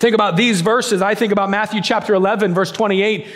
Think 0.00 0.14
about 0.14 0.34
these 0.34 0.62
verses. 0.62 1.02
I 1.02 1.14
think 1.14 1.30
about 1.30 1.50
Matthew 1.50 1.82
chapter 1.82 2.14
11, 2.14 2.54
verse 2.54 2.72
28 2.72 3.26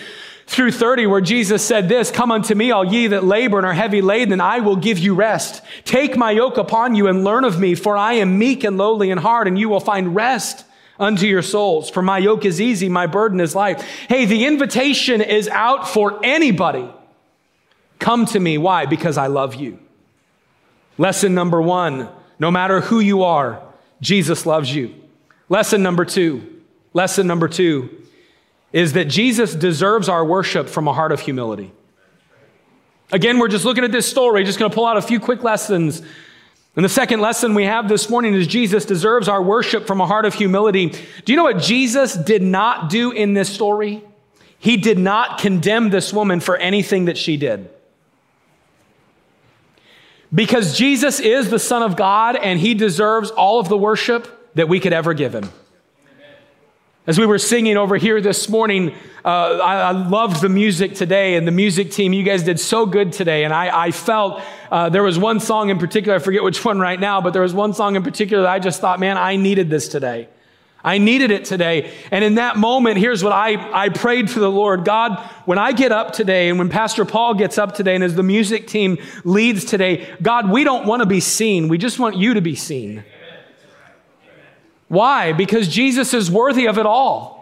through 0.46 0.72
30, 0.72 1.06
where 1.06 1.20
Jesus 1.20 1.62
said 1.62 1.90
this 1.90 2.10
Come 2.10 2.32
unto 2.32 2.54
me, 2.54 2.70
all 2.70 2.86
ye 2.86 3.06
that 3.08 3.22
labor 3.22 3.58
and 3.58 3.66
are 3.66 3.74
heavy 3.74 4.00
laden, 4.00 4.32
and 4.32 4.40
I 4.40 4.60
will 4.60 4.76
give 4.76 4.98
you 4.98 5.14
rest. 5.14 5.62
Take 5.84 6.16
my 6.16 6.30
yoke 6.30 6.56
upon 6.56 6.94
you 6.94 7.06
and 7.06 7.22
learn 7.22 7.44
of 7.44 7.60
me, 7.60 7.74
for 7.74 7.98
I 7.98 8.14
am 8.14 8.38
meek 8.38 8.64
and 8.64 8.78
lowly 8.78 9.10
in 9.10 9.18
heart, 9.18 9.46
and 9.46 9.58
you 9.58 9.68
will 9.68 9.78
find 9.78 10.14
rest 10.14 10.64
unto 10.98 11.26
your 11.26 11.42
souls. 11.42 11.90
For 11.90 12.00
my 12.00 12.16
yoke 12.16 12.46
is 12.46 12.62
easy, 12.62 12.88
my 12.88 13.06
burden 13.06 13.40
is 13.40 13.54
light. 13.54 13.82
Hey, 14.08 14.24
the 14.24 14.46
invitation 14.46 15.20
is 15.20 15.48
out 15.48 15.86
for 15.86 16.18
anybody. 16.24 16.88
Come 17.98 18.24
to 18.26 18.40
me. 18.40 18.56
Why? 18.56 18.86
Because 18.86 19.18
I 19.18 19.26
love 19.26 19.54
you. 19.54 19.78
Lesson 20.96 21.34
number 21.34 21.60
one 21.60 22.08
no 22.38 22.50
matter 22.50 22.80
who 22.80 23.00
you 23.00 23.22
are, 23.22 23.62
Jesus 24.00 24.46
loves 24.46 24.74
you. 24.74 24.94
Lesson 25.50 25.82
number 25.82 26.06
two 26.06 26.53
Lesson 26.94 27.26
number 27.26 27.48
two 27.48 27.90
is 28.72 28.94
that 28.94 29.04
Jesus 29.04 29.54
deserves 29.54 30.08
our 30.08 30.24
worship 30.24 30.68
from 30.68 30.88
a 30.88 30.92
heart 30.92 31.12
of 31.12 31.20
humility. 31.20 31.72
Again, 33.12 33.38
we're 33.38 33.48
just 33.48 33.64
looking 33.64 33.84
at 33.84 33.92
this 33.92 34.08
story, 34.08 34.42
just 34.44 34.58
going 34.58 34.70
to 34.70 34.74
pull 34.74 34.86
out 34.86 34.96
a 34.96 35.02
few 35.02 35.20
quick 35.20 35.44
lessons. 35.44 36.02
And 36.74 36.84
the 36.84 36.88
second 36.88 37.20
lesson 37.20 37.54
we 37.54 37.64
have 37.64 37.88
this 37.88 38.08
morning 38.08 38.34
is 38.34 38.46
Jesus 38.46 38.84
deserves 38.84 39.28
our 39.28 39.42
worship 39.42 39.86
from 39.86 40.00
a 40.00 40.06
heart 40.06 40.24
of 40.24 40.34
humility. 40.34 40.92
Do 41.24 41.32
you 41.32 41.36
know 41.36 41.44
what 41.44 41.58
Jesus 41.58 42.14
did 42.14 42.42
not 42.42 42.90
do 42.90 43.12
in 43.12 43.34
this 43.34 43.48
story? 43.48 44.02
He 44.58 44.76
did 44.76 44.98
not 44.98 45.38
condemn 45.38 45.90
this 45.90 46.12
woman 46.12 46.40
for 46.40 46.56
anything 46.56 47.04
that 47.04 47.18
she 47.18 47.36
did. 47.36 47.70
Because 50.34 50.76
Jesus 50.76 51.20
is 51.20 51.50
the 51.50 51.60
Son 51.60 51.82
of 51.82 51.96
God 51.96 52.34
and 52.34 52.58
he 52.58 52.74
deserves 52.74 53.30
all 53.30 53.60
of 53.60 53.68
the 53.68 53.76
worship 53.76 54.52
that 54.54 54.68
we 54.68 54.80
could 54.80 54.92
ever 54.92 55.14
give 55.14 55.32
him. 55.32 55.50
As 57.06 57.18
we 57.18 57.26
were 57.26 57.38
singing 57.38 57.76
over 57.76 57.98
here 57.98 58.22
this 58.22 58.48
morning, 58.48 58.94
uh, 59.26 59.28
I, 59.28 59.80
I, 59.80 59.90
loved 59.90 60.40
the 60.40 60.48
music 60.48 60.94
today 60.94 61.34
and 61.34 61.46
the 61.46 61.52
music 61.52 61.90
team. 61.90 62.14
You 62.14 62.22
guys 62.22 62.42
did 62.42 62.58
so 62.58 62.86
good 62.86 63.12
today. 63.12 63.44
And 63.44 63.52
I, 63.52 63.88
I 63.88 63.90
felt 63.90 64.40
uh, 64.70 64.88
there 64.88 65.02
was 65.02 65.18
one 65.18 65.38
song 65.38 65.68
in 65.68 65.78
particular, 65.78 66.16
I 66.16 66.18
forget 66.18 66.42
which 66.42 66.64
one 66.64 66.80
right 66.80 66.98
now, 66.98 67.20
but 67.20 67.34
there 67.34 67.42
was 67.42 67.52
one 67.52 67.74
song 67.74 67.96
in 67.96 68.02
particular 68.02 68.44
that 68.44 68.50
I 68.50 68.58
just 68.58 68.80
thought, 68.80 69.00
man, 69.00 69.18
I 69.18 69.36
needed 69.36 69.68
this 69.68 69.88
today. 69.88 70.28
I 70.82 70.96
needed 70.96 71.30
it 71.30 71.44
today. 71.44 71.92
And 72.10 72.24
in 72.24 72.36
that 72.36 72.56
moment, 72.56 72.96
here's 72.96 73.22
what 73.22 73.34
I, 73.34 73.56
I 73.72 73.90
prayed 73.90 74.30
for 74.30 74.40
the 74.40 74.50
Lord 74.50 74.86
God, 74.86 75.18
when 75.44 75.58
I 75.58 75.72
get 75.72 75.92
up 75.92 76.14
today 76.14 76.48
and 76.48 76.58
when 76.58 76.70
Pastor 76.70 77.04
Paul 77.04 77.34
gets 77.34 77.58
up 77.58 77.74
today 77.74 77.94
and 77.94 78.02
as 78.02 78.14
the 78.14 78.22
music 78.22 78.66
team 78.66 78.96
leads 79.24 79.66
today, 79.66 80.08
God, 80.22 80.50
we 80.50 80.64
don't 80.64 80.86
want 80.86 81.00
to 81.00 81.06
be 81.06 81.20
seen. 81.20 81.68
We 81.68 81.76
just 81.76 81.98
want 81.98 82.16
you 82.16 82.32
to 82.32 82.40
be 82.40 82.54
seen. 82.54 83.04
Why? 84.88 85.32
Because 85.32 85.68
Jesus 85.68 86.14
is 86.14 86.30
worthy 86.30 86.66
of 86.66 86.78
it 86.78 86.86
all. 86.86 87.34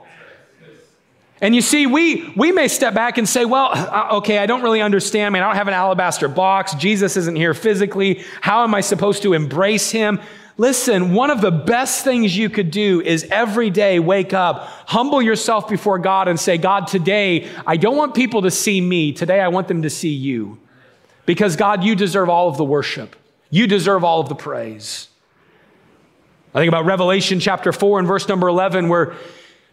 And 1.43 1.57
you 1.57 1.61
see, 1.61 1.87
we, 1.89 2.33
we 2.37 2.53
may 2.53 2.69
step 2.69 2.95
back 2.95 3.19
and 3.19 3.29
say, 3.29 3.45
well, 3.45 3.71
uh, 3.73 4.19
okay, 4.19 4.39
I 4.39 4.47
don't 4.47 4.63
really 4.63 4.81
understand. 4.81 5.27
I 5.27 5.31
mean, 5.31 5.43
I 5.43 5.47
don't 5.47 5.57
have 5.57 5.67
an 5.67 5.75
alabaster 5.75 6.29
box. 6.29 6.73
Jesus 6.75 7.17
isn't 7.17 7.35
here 7.35 7.53
physically. 7.53 8.23
How 8.41 8.63
am 8.63 8.77
I 8.77 8.81
supposed 8.81 9.23
to 9.23 9.33
embrace 9.33 9.91
him? 9.91 10.21
Listen, 10.57 11.13
one 11.15 11.31
of 11.31 11.41
the 11.41 11.51
best 11.51 12.05
things 12.05 12.37
you 12.37 12.49
could 12.49 12.71
do 12.71 13.01
is 13.01 13.27
every 13.29 13.71
day 13.71 13.99
wake 13.99 14.33
up, 14.33 14.61
humble 14.87 15.21
yourself 15.21 15.69
before 15.69 15.99
God 15.99 16.29
and 16.29 16.39
say, 16.39 16.59
God, 16.59 16.87
today, 16.87 17.49
I 17.67 17.77
don't 17.77 17.97
want 17.97 18.15
people 18.15 18.43
to 18.43 18.51
see 18.51 18.81
me. 18.81 19.13
Today, 19.13 19.41
I 19.41 19.49
want 19.49 19.67
them 19.67 19.83
to 19.83 19.91
see 19.91 20.11
you. 20.13 20.61
Because, 21.27 21.57
God, 21.57 21.83
you 21.83 21.97
deserve 21.97 22.29
all 22.29 22.49
of 22.49 22.57
the 22.57 22.65
worship, 22.65 23.17
you 23.51 23.67
deserve 23.67 24.05
all 24.05 24.21
of 24.21 24.29
the 24.29 24.37
praise. 24.37 25.09
I 26.55 26.59
think 26.59 26.69
about 26.69 26.85
Revelation 26.85 27.41
chapter 27.41 27.73
4 27.73 28.01
and 28.01 28.09
verse 28.09 28.29
number 28.29 28.47
11, 28.49 28.89
where 28.89 29.15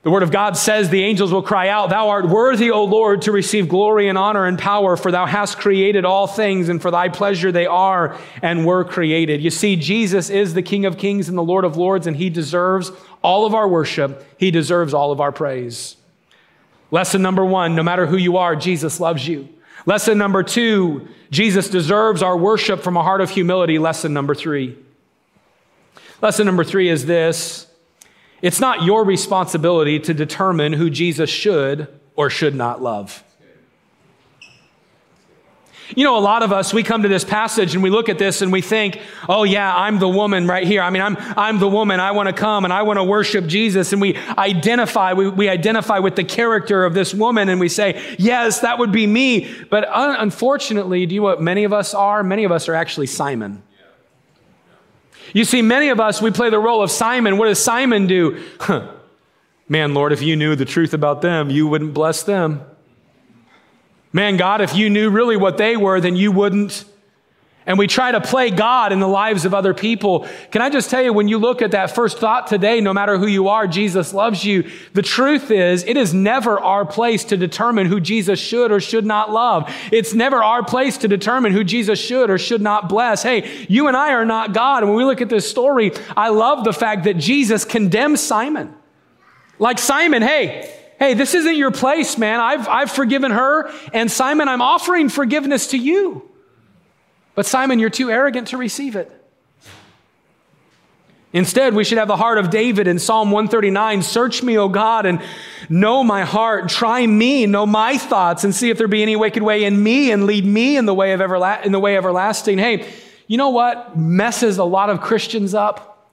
the 0.01 0.09
word 0.09 0.23
of 0.23 0.31
God 0.31 0.55
says, 0.55 0.89
The 0.89 1.03
angels 1.03 1.33
will 1.33 1.43
cry 1.43 1.67
out, 1.67 1.89
Thou 1.89 2.07
art 2.07 2.29
worthy, 2.29 2.71
O 2.71 2.85
Lord, 2.85 3.23
to 3.23 3.33
receive 3.33 3.67
glory 3.67 4.07
and 4.07 4.17
honor 4.17 4.45
and 4.45 4.57
power, 4.57 4.95
for 4.95 5.11
thou 5.11 5.25
hast 5.25 5.57
created 5.57 6.05
all 6.05 6.25
things, 6.25 6.69
and 6.69 6.81
for 6.81 6.89
thy 6.89 7.09
pleasure 7.09 7.51
they 7.51 7.65
are 7.65 8.17
and 8.41 8.65
were 8.65 8.85
created. 8.85 9.41
You 9.41 9.49
see, 9.49 9.75
Jesus 9.75 10.29
is 10.29 10.53
the 10.53 10.61
King 10.61 10.85
of 10.85 10.97
kings 10.97 11.27
and 11.27 11.37
the 11.37 11.43
Lord 11.43 11.65
of 11.65 11.75
lords, 11.75 12.07
and 12.07 12.15
he 12.15 12.29
deserves 12.29 12.93
all 13.21 13.45
of 13.45 13.53
our 13.53 13.67
worship. 13.67 14.25
He 14.37 14.49
deserves 14.49 14.93
all 14.93 15.11
of 15.11 15.19
our 15.19 15.33
praise. 15.33 15.97
Lesson 16.91 17.21
number 17.21 17.43
one 17.43 17.75
no 17.75 17.83
matter 17.83 18.07
who 18.07 18.17
you 18.17 18.37
are, 18.37 18.55
Jesus 18.55 19.01
loves 19.01 19.27
you. 19.27 19.49
Lesson 19.85 20.17
number 20.17 20.43
two, 20.43 21.09
Jesus 21.29 21.69
deserves 21.69 22.23
our 22.23 22.37
worship 22.37 22.81
from 22.81 22.95
a 22.95 23.03
heart 23.03 23.19
of 23.19 23.29
humility. 23.29 23.79
Lesson 23.79 24.13
number 24.13 24.33
three, 24.33 24.77
Lesson 26.21 26.45
number 26.45 26.63
three 26.63 26.89
is 26.89 27.05
this 27.05 27.67
it's 28.41 28.59
not 28.59 28.83
your 28.83 29.03
responsibility 29.03 29.99
to 29.99 30.13
determine 30.13 30.73
who 30.73 30.89
Jesus 30.89 31.29
should 31.29 31.87
or 32.15 32.29
should 32.29 32.55
not 32.55 32.81
love. 32.81 33.23
You 35.95 36.03
know, 36.03 36.17
a 36.17 36.19
lot 36.19 36.43
of 36.43 36.53
us, 36.53 36.71
we 36.71 36.83
come 36.83 37.01
to 37.01 37.09
this 37.09 37.23
passage 37.23 37.73
and 37.73 37.81
we 37.81 37.89
look 37.89 38.09
at 38.09 38.19
this 38.19 38.43
and 38.43 38.51
we 38.51 38.61
think, 38.61 39.01
oh, 39.27 39.43
yeah, 39.43 39.75
I'm 39.75 39.97
the 39.97 40.07
woman 40.07 40.45
right 40.45 40.65
here. 40.65 40.83
I 40.83 40.91
mean, 40.91 41.01
I'm, 41.01 41.17
I'm 41.17 41.57
the 41.57 41.67
woman. 41.67 41.99
I 41.99 42.11
want 42.11 42.27
to 42.27 42.33
come 42.33 42.63
and 42.63 42.71
I 42.71 42.83
want 42.83 42.97
to 42.97 43.03
worship 43.03 43.47
Jesus. 43.47 43.91
And 43.91 43.99
we 43.99 44.15
identify, 44.37 45.13
we, 45.13 45.29
we 45.29 45.49
identify 45.49 45.97
with 45.97 46.15
the 46.15 46.23
character 46.23 46.85
of 46.85 46.93
this 46.93 47.11
woman 47.11 47.49
and 47.49 47.59
we 47.59 47.69
say, 47.69 48.15
yes, 48.19 48.59
that 48.59 48.77
would 48.77 48.91
be 48.91 49.07
me. 49.07 49.51
But 49.71 49.89
un- 49.89 50.17
unfortunately, 50.19 51.07
do 51.07 51.15
you 51.15 51.21
know 51.21 51.25
what 51.25 51.41
many 51.41 51.63
of 51.63 51.73
us 51.73 51.95
are? 51.95 52.23
Many 52.23 52.43
of 52.43 52.51
us 52.51 52.69
are 52.69 52.75
actually 52.75 53.07
Simon. 53.07 53.63
You 55.33 55.45
see, 55.45 55.61
many 55.61 55.89
of 55.89 55.99
us, 55.99 56.21
we 56.21 56.31
play 56.31 56.49
the 56.49 56.59
role 56.59 56.81
of 56.81 56.91
Simon. 56.91 57.37
What 57.37 57.47
does 57.47 57.63
Simon 57.63 58.07
do? 58.07 58.43
Huh. 58.59 58.91
Man, 59.67 59.93
Lord, 59.93 60.11
if 60.11 60.21
you 60.21 60.35
knew 60.35 60.55
the 60.55 60.65
truth 60.65 60.93
about 60.93 61.21
them, 61.21 61.49
you 61.49 61.67
wouldn't 61.67 61.93
bless 61.93 62.23
them. 62.23 62.61
Man, 64.11 64.37
God, 64.37 64.61
if 64.61 64.75
you 64.75 64.89
knew 64.89 65.11
really 65.11 65.37
what 65.37 65.57
they 65.57 65.77
were, 65.77 66.01
then 66.01 66.15
you 66.15 66.31
wouldn't 66.31 66.85
and 67.69 67.77
we 67.77 67.85
try 67.85 68.11
to 68.11 68.19
play 68.19 68.49
God 68.49 68.91
in 68.91 68.99
the 68.99 69.07
lives 69.07 69.45
of 69.45 69.53
other 69.53 69.75
people. 69.75 70.27
Can 70.49 70.63
I 70.63 70.71
just 70.71 70.89
tell 70.89 71.03
you, 71.03 71.13
when 71.13 71.27
you 71.27 71.37
look 71.37 71.61
at 71.61 71.69
that 71.71 71.93
first 71.93 72.17
thought 72.17 72.47
today, 72.47 72.81
no 72.81 72.95
matter 72.95 73.19
who 73.19 73.27
you 73.27 73.47
are, 73.47 73.67
Jesus 73.67 74.11
loves 74.11 74.43
you. 74.43 74.67
The 74.93 75.03
truth 75.03 75.51
is, 75.51 75.83
it 75.83 75.95
is 75.95 76.11
never 76.11 76.59
our 76.59 76.83
place 76.83 77.23
to 77.25 77.37
determine 77.37 77.85
who 77.85 77.99
Jesus 77.99 78.39
should 78.39 78.71
or 78.71 78.79
should 78.79 79.05
not 79.05 79.31
love. 79.31 79.71
It's 79.91 80.15
never 80.15 80.41
our 80.41 80.65
place 80.65 80.97
to 80.97 81.07
determine 81.07 81.53
who 81.53 81.63
Jesus 81.63 81.99
should 81.99 82.31
or 82.31 82.39
should 82.39 82.61
not 82.61 82.89
bless. 82.89 83.21
Hey, 83.21 83.67
you 83.69 83.87
and 83.87 83.95
I 83.95 84.13
are 84.13 84.25
not 84.25 84.51
God. 84.51 84.81
And 84.81 84.89
when 84.89 84.97
we 84.97 85.05
look 85.05 85.21
at 85.21 85.29
this 85.29 85.47
story, 85.47 85.91
I 86.17 86.29
love 86.29 86.63
the 86.63 86.73
fact 86.73 87.03
that 87.03 87.17
Jesus 87.17 87.65
condemns 87.65 88.19
Simon. 88.19 88.73
Like 89.59 89.77
Simon, 89.77 90.23
hey, 90.23 90.75
hey, 90.97 91.13
this 91.13 91.35
isn't 91.35 91.55
your 91.55 91.69
place, 91.69 92.17
man. 92.17 92.39
I've, 92.39 92.67
I've 92.67 92.91
forgiven 92.91 93.29
her. 93.29 93.71
And 93.93 94.09
Simon, 94.09 94.49
I'm 94.49 94.63
offering 94.63 95.09
forgiveness 95.09 95.67
to 95.67 95.77
you. 95.77 96.25
But 97.39 97.45
Simon, 97.45 97.79
you're 97.79 97.89
too 97.89 98.11
arrogant 98.11 98.49
to 98.49 98.57
receive 98.57 98.97
it. 98.97 99.09
Instead, 101.31 101.73
we 101.73 101.85
should 101.85 101.97
have 101.97 102.09
the 102.09 102.17
heart 102.17 102.37
of 102.37 102.49
David 102.49 102.85
in 102.85 102.99
Psalm 102.99 103.31
139 103.31 104.01
Search 104.01 104.43
me, 104.43 104.57
O 104.57 104.67
God, 104.67 105.05
and 105.05 105.21
know 105.69 106.03
my 106.03 106.25
heart. 106.25 106.67
Try 106.67 107.07
me, 107.07 107.45
know 107.45 107.65
my 107.65 107.97
thoughts, 107.97 108.43
and 108.43 108.53
see 108.53 108.69
if 108.69 108.77
there 108.77 108.89
be 108.89 109.01
any 109.01 109.15
wicked 109.15 109.41
way 109.41 109.63
in 109.63 109.81
me, 109.81 110.11
and 110.11 110.25
lead 110.25 110.43
me 110.43 110.75
in 110.75 110.85
the 110.85 110.93
way 110.93 111.13
of, 111.13 111.21
everla- 111.21 111.63
in 111.65 111.71
the 111.71 111.79
way 111.79 111.95
everlasting. 111.95 112.57
Hey, 112.57 112.85
you 113.27 113.37
know 113.37 113.51
what 113.51 113.97
messes 113.97 114.57
a 114.57 114.65
lot 114.65 114.89
of 114.89 114.99
Christians 114.99 115.53
up? 115.53 116.09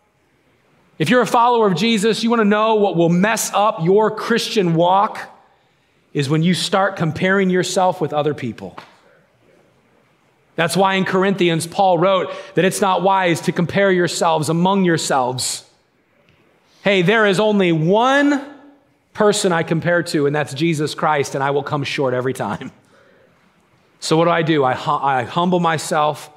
If 0.97 1.11
you're 1.11 1.23
a 1.23 1.27
follower 1.27 1.67
of 1.67 1.75
Jesus, 1.75 2.23
you 2.23 2.31
want 2.31 2.39
to 2.39 2.45
know 2.45 2.77
what 2.77 2.95
will 2.95 3.09
mess 3.09 3.51
up 3.53 3.83
your 3.83 4.13
Christian 4.13 4.77
walk 4.77 5.19
is 6.15 6.29
when 6.29 6.45
you 6.45 6.55
start 6.55 6.95
comparing 6.95 7.51
yourself 7.51 8.01
with 8.01 8.13
other 8.13 8.33
people. 8.33 8.79
That's 10.57 10.77
why 10.77 10.95
in 10.95 11.05
Corinthians, 11.05 11.67
Paul 11.67 11.99
wrote 11.99 12.33
that 12.55 12.65
it's 12.65 12.81
not 12.81 13.03
wise 13.03 13.43
to 13.43 13.53
compare 13.53 13.93
yourselves 13.93 14.49
among 14.49 14.85
yourselves. 14.85 15.69
Hey, 16.83 17.03
there 17.03 17.27
is 17.27 17.39
only 17.39 17.73
one 17.73 18.45
person 19.13 19.53
I 19.53 19.63
compare 19.63 20.03
to, 20.05 20.27
and 20.27 20.35
that's 20.35 20.55
Jesus 20.55 20.95
Christ, 20.95 21.35
and 21.35 21.45
I 21.45 21.51
will 21.51 21.63
come 21.63 21.85
short 21.85 22.15
every 22.15 22.33
time. 22.33 22.73
So, 24.01 24.17
what 24.17 24.25
do 24.25 24.31
I 24.31 24.43
do? 24.43 24.65
I, 24.65 24.73
I 24.73 25.23
humble 25.25 25.61
myself, 25.61 26.31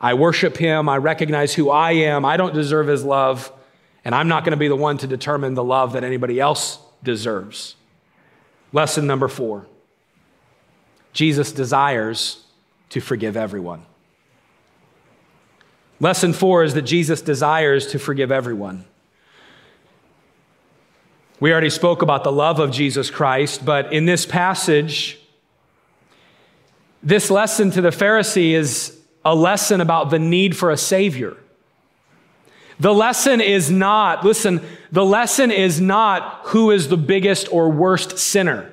I 0.00 0.14
worship 0.14 0.56
Him, 0.56 0.88
I 0.88 0.96
recognize 0.98 1.54
who 1.54 1.70
I 1.70 1.92
am. 1.92 2.24
I 2.24 2.36
don't 2.36 2.54
deserve 2.54 2.86
His 2.86 3.04
love, 3.04 3.50
and 4.04 4.14
I'm 4.14 4.28
not 4.28 4.44
going 4.44 4.52
to 4.52 4.58
be 4.58 4.68
the 4.68 4.76
one 4.76 4.98
to 4.98 5.06
determine 5.06 5.54
the 5.54 5.64
love 5.64 5.92
that 5.94 6.04
anybody 6.04 6.40
else 6.40 6.78
deserves. 7.02 7.74
Lesson 8.72 9.06
number 9.06 9.28
four 9.28 9.66
Jesus 11.12 11.52
desires 11.52 12.45
to 12.90 13.00
forgive 13.00 13.36
everyone. 13.36 13.84
Lesson 15.98 16.32
four 16.32 16.62
is 16.62 16.74
that 16.74 16.82
Jesus 16.82 17.22
desires 17.22 17.86
to 17.88 17.98
forgive 17.98 18.30
everyone. 18.30 18.84
We 21.40 21.52
already 21.52 21.70
spoke 21.70 22.02
about 22.02 22.24
the 22.24 22.32
love 22.32 22.60
of 22.60 22.70
Jesus 22.70 23.10
Christ, 23.10 23.64
but 23.64 23.92
in 23.92 24.06
this 24.06 24.24
passage, 24.24 25.18
this 27.02 27.30
lesson 27.30 27.70
to 27.72 27.80
the 27.80 27.90
Pharisee 27.90 28.52
is 28.52 28.98
a 29.24 29.34
lesson 29.34 29.80
about 29.80 30.10
the 30.10 30.18
need 30.18 30.56
for 30.56 30.70
a 30.70 30.76
Savior. 30.76 31.36
The 32.78 32.92
lesson 32.92 33.40
is 33.40 33.70
not, 33.70 34.24
listen, 34.24 34.60
the 34.92 35.04
lesson 35.04 35.50
is 35.50 35.80
not 35.80 36.40
who 36.44 36.70
is 36.70 36.88
the 36.88 36.96
biggest 36.96 37.50
or 37.50 37.70
worst 37.70 38.18
sinner. 38.18 38.72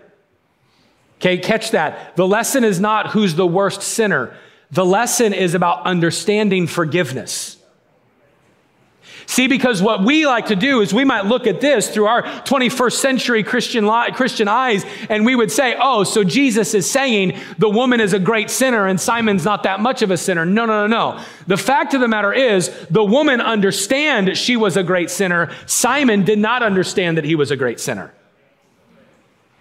Okay, 1.23 1.38
catch 1.38 1.71
that. 1.71 2.17
The 2.17 2.27
lesson 2.27 2.65
is 2.65 2.81
not 2.81 3.12
who's 3.12 3.36
the 3.36 3.47
worst 3.47 3.81
sinner. 3.81 4.36
The 4.71 4.83
lesson 4.83 5.31
is 5.31 5.53
about 5.53 5.86
understanding 5.86 6.67
forgiveness. 6.67 7.57
See, 9.25 9.47
because 9.47 9.81
what 9.81 10.03
we 10.03 10.27
like 10.27 10.47
to 10.47 10.57
do 10.57 10.81
is 10.81 10.93
we 10.93 11.05
might 11.05 11.25
look 11.25 11.47
at 11.47 11.62
this 11.62 11.88
through 11.88 12.07
our 12.07 12.23
21st 12.23 12.91
century 12.91 13.41
Christian, 13.41 13.88
Christian 14.15 14.49
eyes, 14.49 14.83
and 15.09 15.25
we 15.25 15.33
would 15.33 15.49
say, 15.49 15.77
oh, 15.79 16.03
so 16.03 16.25
Jesus 16.25 16.73
is 16.73 16.91
saying 16.91 17.39
the 17.57 17.69
woman 17.69 18.01
is 18.01 18.12
a 18.12 18.19
great 18.19 18.49
sinner 18.49 18.86
and 18.86 18.99
Simon's 18.99 19.45
not 19.45 19.63
that 19.63 19.79
much 19.79 20.01
of 20.01 20.12
a 20.12 20.17
sinner. 20.17 20.45
No, 20.45 20.65
no, 20.65 20.86
no, 20.86 21.13
no. 21.13 21.23
The 21.47 21.55
fact 21.55 21.93
of 21.93 22.01
the 22.01 22.09
matter 22.09 22.33
is, 22.33 22.67
the 22.89 23.01
woman 23.01 23.39
understand 23.39 24.38
she 24.38 24.57
was 24.57 24.75
a 24.75 24.83
great 24.83 25.09
sinner. 25.09 25.53
Simon 25.67 26.25
did 26.25 26.39
not 26.39 26.63
understand 26.63 27.15
that 27.15 27.23
he 27.23 27.36
was 27.36 27.49
a 27.49 27.55
great 27.55 27.79
sinner. 27.79 28.13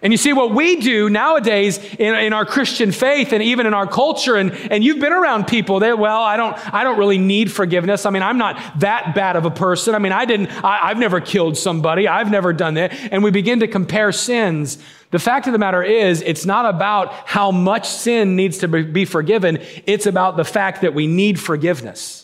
And 0.03 0.11
you 0.11 0.17
see, 0.17 0.33
what 0.33 0.53
we 0.53 0.75
do 0.75 1.09
nowadays 1.09 1.77
in, 1.77 2.13
in, 2.13 2.33
our 2.33 2.45
Christian 2.45 2.91
faith 2.91 3.31
and 3.31 3.41
even 3.41 3.65
in 3.65 3.73
our 3.73 3.87
culture, 3.87 4.35
and, 4.35 4.51
and 4.51 4.83
you've 4.83 4.99
been 4.99 5.13
around 5.13 5.47
people 5.47 5.79
that, 5.79 5.97
well, 5.97 6.21
I 6.21 6.35
don't, 6.35 6.73
I 6.73 6.83
don't 6.83 6.99
really 6.99 7.17
need 7.17 7.49
forgiveness. 7.49 8.05
I 8.05 8.09
mean, 8.09 8.21
I'm 8.21 8.37
not 8.37 8.81
that 8.81 9.15
bad 9.15 9.37
of 9.37 9.45
a 9.45 9.49
person. 9.49 9.95
I 9.95 9.99
mean, 9.99 10.11
I 10.11 10.25
didn't, 10.25 10.47
I, 10.61 10.89
I've 10.89 10.97
never 10.97 11.21
killed 11.21 11.57
somebody. 11.57 12.05
I've 12.05 12.29
never 12.29 12.51
done 12.51 12.73
that. 12.73 12.91
And 13.13 13.23
we 13.23 13.31
begin 13.31 13.61
to 13.61 13.67
compare 13.67 14.11
sins. 14.11 14.77
The 15.11 15.19
fact 15.19 15.47
of 15.47 15.53
the 15.53 15.59
matter 15.59 15.81
is, 15.81 16.21
it's 16.21 16.45
not 16.45 16.65
about 16.65 17.13
how 17.25 17.51
much 17.51 17.87
sin 17.87 18.35
needs 18.35 18.57
to 18.57 18.67
be 18.67 19.05
forgiven. 19.05 19.59
It's 19.85 20.05
about 20.05 20.35
the 20.35 20.43
fact 20.43 20.81
that 20.81 20.93
we 20.93 21.07
need 21.07 21.39
forgiveness. 21.39 22.22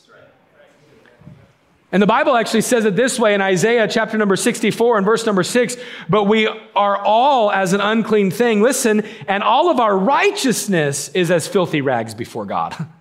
And 1.91 2.02
the 2.02 2.08
Bible 2.08 2.36
actually 2.36 2.62
says 2.62 2.86
it 2.86 2.95
this 2.95 3.17
way 3.17 3.34
in 3.34 3.41
Isaiah 3.41 3.88
chapter 3.88 4.17
number 4.17 4.36
64 4.36 4.97
and 4.97 5.06
verse 5.06 5.25
number 5.25 5.43
6 5.43 5.75
But 6.08 6.25
we 6.25 6.47
are 6.75 6.97
all 6.97 7.52
as 7.52 7.73
an 7.73 7.82
unclean 7.82 8.30
thing. 8.30 8.62
Listen, 8.62 9.02
and 9.28 9.41
all 9.41 9.71
of 9.71 9.80
our 9.80 9.97
righteousness 9.97 11.10
is 11.10 11.32
as 11.32 11.47
filthy 11.47 11.82
rags 11.82 12.13
before 12.13 12.45
God. 12.45 12.75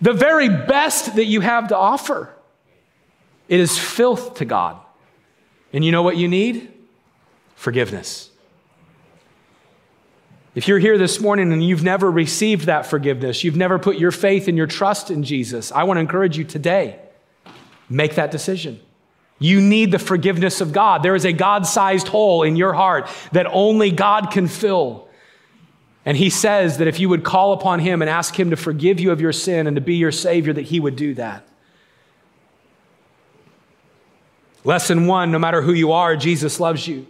The 0.00 0.12
very 0.12 0.48
best 0.48 1.14
that 1.14 1.26
you 1.26 1.40
have 1.40 1.68
to 1.68 1.76
offer, 1.76 2.34
it 3.48 3.60
is 3.60 3.78
filth 3.78 4.34
to 4.38 4.44
God. 4.44 4.80
And 5.72 5.84
you 5.84 5.92
know 5.92 6.02
what 6.02 6.16
you 6.16 6.26
need? 6.26 6.72
Forgiveness. 7.54 8.30
If 10.56 10.66
you're 10.66 10.80
here 10.80 10.98
this 10.98 11.20
morning 11.20 11.52
and 11.52 11.62
you've 11.62 11.84
never 11.84 12.10
received 12.10 12.66
that 12.66 12.84
forgiveness, 12.84 13.44
you've 13.44 13.56
never 13.56 13.78
put 13.78 13.96
your 13.96 14.10
faith 14.10 14.48
and 14.48 14.58
your 14.58 14.66
trust 14.66 15.08
in 15.08 15.22
Jesus, 15.22 15.70
I 15.70 15.84
want 15.84 15.98
to 15.98 16.00
encourage 16.00 16.36
you 16.36 16.42
today 16.42 16.98
make 17.90 18.14
that 18.14 18.30
decision. 18.30 18.80
You 19.38 19.60
need 19.60 19.90
the 19.90 19.98
forgiveness 19.98 20.60
of 20.60 20.72
God. 20.72 21.02
There 21.02 21.14
is 21.14 21.24
a 21.24 21.32
God 21.32 21.66
sized 21.66 22.08
hole 22.08 22.42
in 22.42 22.56
your 22.56 22.74
heart 22.74 23.08
that 23.32 23.46
only 23.46 23.90
God 23.90 24.30
can 24.30 24.46
fill. 24.46 25.08
And 26.04 26.16
He 26.16 26.30
says 26.30 26.78
that 26.78 26.88
if 26.88 27.00
you 27.00 27.08
would 27.08 27.24
call 27.24 27.52
upon 27.52 27.80
Him 27.80 28.02
and 28.02 28.10
ask 28.10 28.38
Him 28.38 28.50
to 28.50 28.56
forgive 28.56 29.00
you 29.00 29.10
of 29.10 29.20
your 29.20 29.32
sin 29.32 29.66
and 29.66 29.76
to 29.76 29.80
be 29.80 29.96
your 29.96 30.12
Savior, 30.12 30.52
that 30.52 30.62
He 30.62 30.78
would 30.78 30.96
do 30.96 31.14
that. 31.14 31.46
Lesson 34.62 35.06
one 35.06 35.32
no 35.32 35.38
matter 35.38 35.62
who 35.62 35.72
you 35.72 35.92
are, 35.92 36.16
Jesus 36.16 36.60
loves 36.60 36.86
you. 36.86 37.06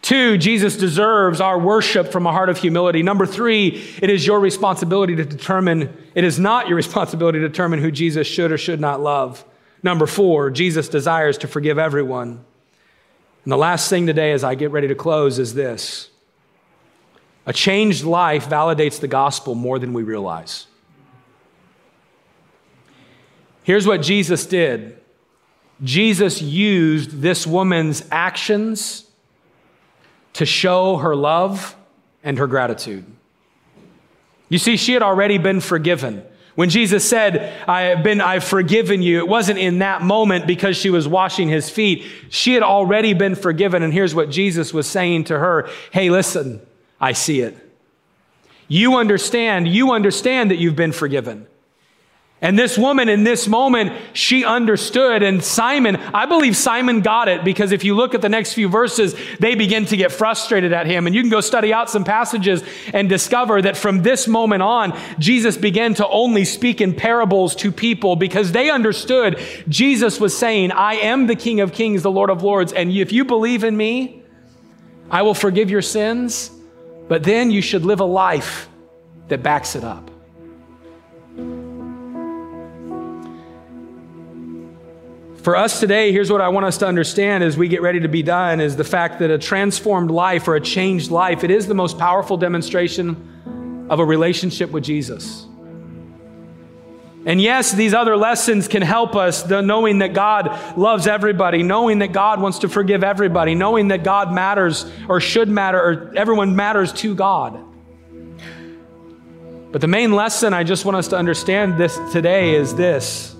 Two, 0.00 0.38
Jesus 0.38 0.76
deserves 0.76 1.40
our 1.40 1.58
worship 1.58 2.10
from 2.10 2.26
a 2.26 2.32
heart 2.32 2.48
of 2.48 2.56
humility. 2.56 3.02
Number 3.02 3.26
three, 3.26 3.68
it 4.00 4.08
is 4.08 4.26
your 4.26 4.40
responsibility 4.40 5.14
to 5.16 5.24
determine, 5.24 5.94
it 6.14 6.24
is 6.24 6.38
not 6.38 6.68
your 6.68 6.76
responsibility 6.84 7.38
to 7.40 7.48
determine 7.48 7.80
who 7.80 7.90
Jesus 7.90 8.26
should 8.26 8.50
or 8.50 8.56
should 8.58 8.80
not 8.80 9.02
love. 9.02 9.44
Number 9.86 10.08
four, 10.08 10.50
Jesus 10.50 10.88
desires 10.88 11.38
to 11.38 11.46
forgive 11.46 11.78
everyone. 11.78 12.44
And 13.44 13.52
the 13.52 13.56
last 13.56 13.88
thing 13.88 14.04
today, 14.04 14.32
as 14.32 14.42
I 14.42 14.56
get 14.56 14.72
ready 14.72 14.88
to 14.88 14.96
close, 14.96 15.38
is 15.38 15.54
this 15.54 16.10
a 17.46 17.52
changed 17.52 18.02
life 18.02 18.48
validates 18.48 18.98
the 18.98 19.06
gospel 19.06 19.54
more 19.54 19.78
than 19.78 19.92
we 19.92 20.02
realize. 20.02 20.66
Here's 23.62 23.86
what 23.86 24.02
Jesus 24.02 24.44
did 24.44 25.00
Jesus 25.84 26.42
used 26.42 27.22
this 27.22 27.46
woman's 27.46 28.04
actions 28.10 29.08
to 30.32 30.44
show 30.44 30.96
her 30.96 31.14
love 31.14 31.76
and 32.24 32.38
her 32.38 32.48
gratitude. 32.48 33.04
You 34.48 34.58
see, 34.58 34.76
she 34.76 34.94
had 34.94 35.02
already 35.04 35.38
been 35.38 35.60
forgiven. 35.60 36.24
When 36.56 36.70
Jesus 36.70 37.08
said, 37.08 37.54
I 37.68 37.82
have 37.82 38.02
been, 38.02 38.20
I've 38.22 38.42
forgiven 38.42 39.02
you, 39.02 39.18
it 39.18 39.28
wasn't 39.28 39.58
in 39.58 39.80
that 39.80 40.00
moment 40.02 40.46
because 40.46 40.76
she 40.76 40.88
was 40.88 41.06
washing 41.06 41.48
his 41.48 41.68
feet. 41.70 42.04
She 42.30 42.54
had 42.54 42.62
already 42.62 43.12
been 43.12 43.34
forgiven. 43.34 43.82
And 43.82 43.92
here's 43.92 44.14
what 44.14 44.30
Jesus 44.30 44.72
was 44.72 44.86
saying 44.86 45.24
to 45.24 45.38
her 45.38 45.68
Hey, 45.92 46.10
listen, 46.10 46.60
I 46.98 47.12
see 47.12 47.40
it. 47.40 47.56
You 48.68 48.96
understand, 48.96 49.68
you 49.68 49.92
understand 49.92 50.50
that 50.50 50.56
you've 50.56 50.74
been 50.74 50.92
forgiven. 50.92 51.46
And 52.46 52.56
this 52.56 52.78
woman 52.78 53.08
in 53.08 53.24
this 53.24 53.48
moment, 53.48 53.92
she 54.12 54.44
understood. 54.44 55.24
And 55.24 55.42
Simon, 55.42 55.96
I 55.96 56.26
believe 56.26 56.56
Simon 56.56 57.00
got 57.00 57.26
it 57.26 57.42
because 57.42 57.72
if 57.72 57.82
you 57.82 57.96
look 57.96 58.14
at 58.14 58.22
the 58.22 58.28
next 58.28 58.52
few 58.52 58.68
verses, 58.68 59.16
they 59.40 59.56
begin 59.56 59.84
to 59.86 59.96
get 59.96 60.12
frustrated 60.12 60.72
at 60.72 60.86
him. 60.86 61.08
And 61.08 61.14
you 61.16 61.22
can 61.22 61.28
go 61.28 61.40
study 61.40 61.72
out 61.72 61.90
some 61.90 62.04
passages 62.04 62.62
and 62.94 63.08
discover 63.08 63.60
that 63.62 63.76
from 63.76 64.04
this 64.04 64.28
moment 64.28 64.62
on, 64.62 64.96
Jesus 65.18 65.56
began 65.56 65.94
to 65.94 66.06
only 66.06 66.44
speak 66.44 66.80
in 66.80 66.94
parables 66.94 67.56
to 67.56 67.72
people 67.72 68.14
because 68.14 68.52
they 68.52 68.70
understood 68.70 69.40
Jesus 69.66 70.20
was 70.20 70.38
saying, 70.38 70.70
I 70.70 70.94
am 70.98 71.26
the 71.26 71.34
King 71.34 71.58
of 71.62 71.72
Kings, 71.72 72.04
the 72.04 72.12
Lord 72.12 72.30
of 72.30 72.44
Lords. 72.44 72.72
And 72.72 72.92
if 72.92 73.10
you 73.10 73.24
believe 73.24 73.64
in 73.64 73.76
me, 73.76 74.22
I 75.10 75.22
will 75.22 75.34
forgive 75.34 75.68
your 75.68 75.82
sins, 75.82 76.52
but 77.08 77.24
then 77.24 77.50
you 77.50 77.60
should 77.60 77.84
live 77.84 77.98
a 77.98 78.04
life 78.04 78.68
that 79.26 79.42
backs 79.42 79.74
it 79.74 79.82
up. 79.82 80.12
For 85.46 85.54
us 85.54 85.78
today, 85.78 86.10
here's 86.10 86.28
what 86.28 86.40
I 86.40 86.48
want 86.48 86.66
us 86.66 86.78
to 86.78 86.88
understand 86.88 87.44
as 87.44 87.56
we 87.56 87.68
get 87.68 87.80
ready 87.80 88.00
to 88.00 88.08
be 88.08 88.20
done 88.20 88.60
is 88.60 88.74
the 88.74 88.82
fact 88.82 89.20
that 89.20 89.30
a 89.30 89.38
transformed 89.38 90.10
life 90.10 90.48
or 90.48 90.56
a 90.56 90.60
changed 90.60 91.12
life, 91.12 91.44
it 91.44 91.52
is 91.52 91.68
the 91.68 91.74
most 91.74 92.00
powerful 92.00 92.36
demonstration 92.36 93.86
of 93.88 94.00
a 94.00 94.04
relationship 94.04 94.72
with 94.72 94.82
Jesus. 94.82 95.46
And 97.26 97.40
yes, 97.40 97.70
these 97.70 97.94
other 97.94 98.16
lessons 98.16 98.66
can 98.66 98.82
help 98.82 99.14
us, 99.14 99.44
the 99.44 99.60
knowing 99.60 100.00
that 100.00 100.14
God 100.14 100.76
loves 100.76 101.06
everybody, 101.06 101.62
knowing 101.62 102.00
that 102.00 102.10
God 102.12 102.40
wants 102.40 102.58
to 102.58 102.68
forgive 102.68 103.04
everybody, 103.04 103.54
knowing 103.54 103.86
that 103.86 104.02
God 104.02 104.32
matters 104.32 104.90
or 105.08 105.20
should 105.20 105.48
matter 105.48 105.80
or 105.80 106.12
everyone 106.16 106.56
matters 106.56 106.92
to 106.94 107.14
God. 107.14 107.56
But 109.70 109.80
the 109.80 109.86
main 109.86 110.12
lesson 110.12 110.52
I 110.52 110.64
just 110.64 110.84
want 110.84 110.96
us 110.96 111.06
to 111.06 111.16
understand 111.16 111.78
this 111.78 111.96
today 112.10 112.56
is 112.56 112.74
this 112.74 113.35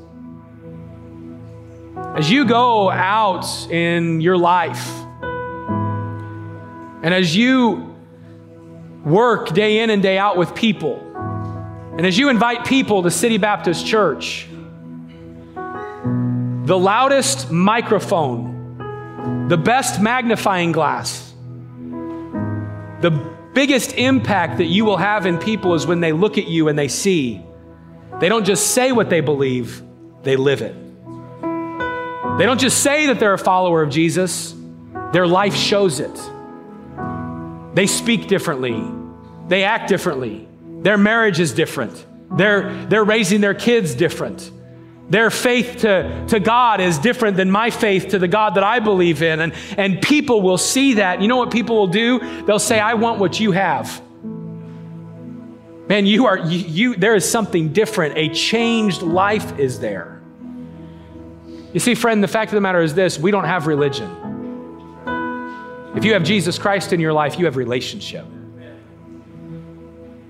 as 2.16 2.31
you 2.31 2.46
go 2.46 2.90
out 2.90 3.44
in 3.70 4.22
your 4.22 4.38
life, 4.38 4.88
and 7.02 7.12
as 7.12 7.37
you 7.37 7.94
work 9.05 9.52
day 9.52 9.81
in 9.81 9.90
and 9.90 10.02
day 10.02 10.16
out 10.16 10.38
with 10.38 10.55
people, 10.55 10.96
and 11.98 12.07
as 12.07 12.16
you 12.16 12.31
invite 12.31 12.64
people 12.64 13.02
to 13.02 13.11
City 13.11 13.37
Baptist 13.37 13.87
Church, 13.87 14.48
the 16.64 16.79
loudest 16.79 17.50
microphone, 17.50 19.48
the 19.48 19.59
best 19.59 20.00
magnifying 20.00 20.72
glass, 20.72 21.35
the 23.02 23.11
biggest 23.52 23.92
impact 23.92 24.57
that 24.57 24.64
you 24.64 24.87
will 24.87 24.96
have 24.96 25.26
in 25.26 25.37
people 25.37 25.74
is 25.74 25.87
when 25.87 26.00
they 26.00 26.12
look 26.12 26.38
at 26.38 26.48
you 26.48 26.68
and 26.68 26.79
they 26.79 26.88
see. 26.88 27.44
They 28.20 28.31
don't 28.31 28.44
just 28.46 28.68
say 28.68 28.90
what 28.90 29.11
they 29.11 29.20
believe, 29.20 29.83
they 30.22 30.37
live 30.37 30.62
it. 30.62 30.86
They 32.38 32.44
don't 32.44 32.61
just 32.61 32.83
say 32.83 33.07
that 33.07 33.18
they're 33.18 33.33
a 33.33 33.38
follower 33.38 33.83
of 33.83 33.90
Jesus, 33.90 34.55
their 35.12 35.27
life 35.27 35.55
shows 35.55 36.01
it. 36.01 36.14
They 37.75 37.87
speak 37.87 38.29
differently, 38.29 38.85
they 39.49 39.64
act 39.64 39.88
differently, 39.88 40.46
their 40.81 40.99
marriage 40.99 41.40
is 41.40 41.53
different, 41.53 42.05
they're, 42.37 42.85
they're 42.87 43.05
raising 43.05 43.40
their 43.40 43.55
kids 43.55 43.94
different. 43.94 44.51
Their 45.09 45.31
faith 45.31 45.83
to, 45.83 46.27
to 46.31 46.40
God 46.40 46.81
is 46.81 46.99
different 46.99 47.37
than 47.37 47.49
my 47.49 47.70
faith 47.70 48.09
to 48.09 48.18
the 48.18 48.27
God 48.27 48.57
that 48.57 48.64
I 48.64 48.81
believe 48.81 49.22
in. 49.22 49.38
And, 49.38 49.55
and 49.77 50.03
people 50.03 50.42
will 50.42 50.59
see 50.59 50.94
that. 50.94 51.22
You 51.22 51.29
know 51.29 51.37
what 51.37 51.53
people 51.53 51.77
will 51.77 51.87
do? 51.87 52.42
They'll 52.42 52.59
say, 52.59 52.81
I 52.81 52.94
want 52.94 53.20
what 53.20 53.38
you 53.38 53.53
have. 53.53 54.03
Man, 55.88 56.07
you 56.07 56.27
are, 56.27 56.38
you, 56.38 56.59
you 56.59 56.96
there 56.96 57.14
is 57.14 57.29
something 57.31 57.72
different. 57.72 58.16
A 58.16 58.31
changed 58.31 59.03
life 59.03 59.61
is 59.61 59.79
there. 59.79 60.15
You 61.76 61.80
see, 61.80 61.94
friend, 61.94 62.24
the 62.24 62.28
fact 62.28 62.52
of 62.52 62.54
the 62.54 62.62
matter 62.62 62.80
is 62.80 62.94
this 62.94 63.18
we 63.18 63.30
don't 63.30 63.44
have 63.44 63.66
religion. 63.66 64.10
If 65.94 66.06
you 66.06 66.14
have 66.14 66.22
Jesus 66.22 66.58
Christ 66.58 66.94
in 66.94 67.00
your 67.00 67.12
life, 67.12 67.38
you 67.38 67.44
have 67.44 67.56
relationship. 67.56 68.24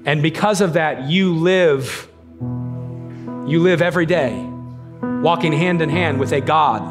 And 0.05 0.23
because 0.23 0.61
of 0.61 0.73
that, 0.73 1.09
you 1.09 1.37
live, 1.37 2.11
you 2.41 3.61
live 3.61 3.81
every 3.81 4.07
day 4.07 4.45
walking 5.23 5.53
hand 5.53 5.83
in 5.83 5.89
hand 5.89 6.19
with 6.19 6.33
a 6.33 6.41
God, 6.41 6.83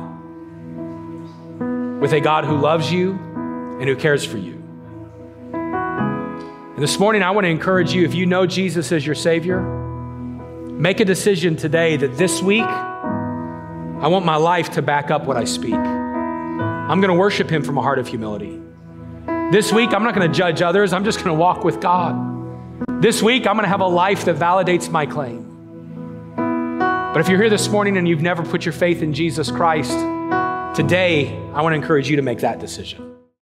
with 1.99 2.13
a 2.13 2.21
God 2.21 2.45
who 2.45 2.55
loves 2.55 2.89
you 2.89 3.11
and 3.11 3.89
who 3.89 3.97
cares 3.97 4.23
for 4.23 4.37
you. 4.37 4.53
And 5.51 6.77
this 6.77 6.97
morning, 6.97 7.23
I 7.23 7.31
want 7.31 7.43
to 7.43 7.49
encourage 7.49 7.91
you 7.91 8.05
if 8.05 8.15
you 8.15 8.25
know 8.25 8.45
Jesus 8.45 8.93
as 8.93 9.05
your 9.05 9.15
Savior, 9.15 9.59
make 9.59 11.01
a 11.01 11.05
decision 11.05 11.57
today 11.57 11.97
that 11.97 12.17
this 12.17 12.41
week, 12.41 12.63
I 14.01 14.07
want 14.07 14.25
my 14.25 14.35
life 14.35 14.71
to 14.71 14.81
back 14.81 15.09
up 15.09 15.25
what 15.25 15.37
I 15.37 15.45
speak. 15.45 15.73
I'm 15.73 17.01
going 17.01 17.13
to 17.13 17.17
worship 17.17 17.49
Him 17.49 17.63
from 17.63 17.77
a 17.77 17.81
heart 17.81 17.97
of 17.97 18.07
humility. 18.07 18.61
This 19.51 19.71
week, 19.71 19.93
I'm 19.93 20.03
not 20.03 20.13
going 20.13 20.29
to 20.29 20.37
judge 20.37 20.61
others. 20.61 20.93
I'm 20.93 21.03
just 21.03 21.17
going 21.19 21.35
to 21.35 21.39
walk 21.39 21.63
with 21.63 21.79
God. 21.79 23.01
This 23.01 23.23
week, 23.23 23.47
I'm 23.47 23.55
going 23.55 23.63
to 23.63 23.69
have 23.69 23.81
a 23.81 23.87
life 23.87 24.25
that 24.25 24.35
validates 24.35 24.91
my 24.91 25.05
claim. 25.05 25.43
But 26.35 27.21
if 27.21 27.29
you're 27.29 27.39
here 27.39 27.49
this 27.49 27.69
morning 27.69 27.97
and 27.97 28.07
you've 28.07 28.21
never 28.21 28.43
put 28.43 28.65
your 28.65 28.73
faith 28.73 29.01
in 29.01 29.13
Jesus 29.13 29.49
Christ, 29.49 29.97
today, 30.75 31.33
I 31.53 31.61
want 31.61 31.71
to 31.71 31.77
encourage 31.77 32.09
you 32.09 32.17
to 32.17 32.21
make 32.21 32.39
that 32.39 32.59
decision. 32.59 33.14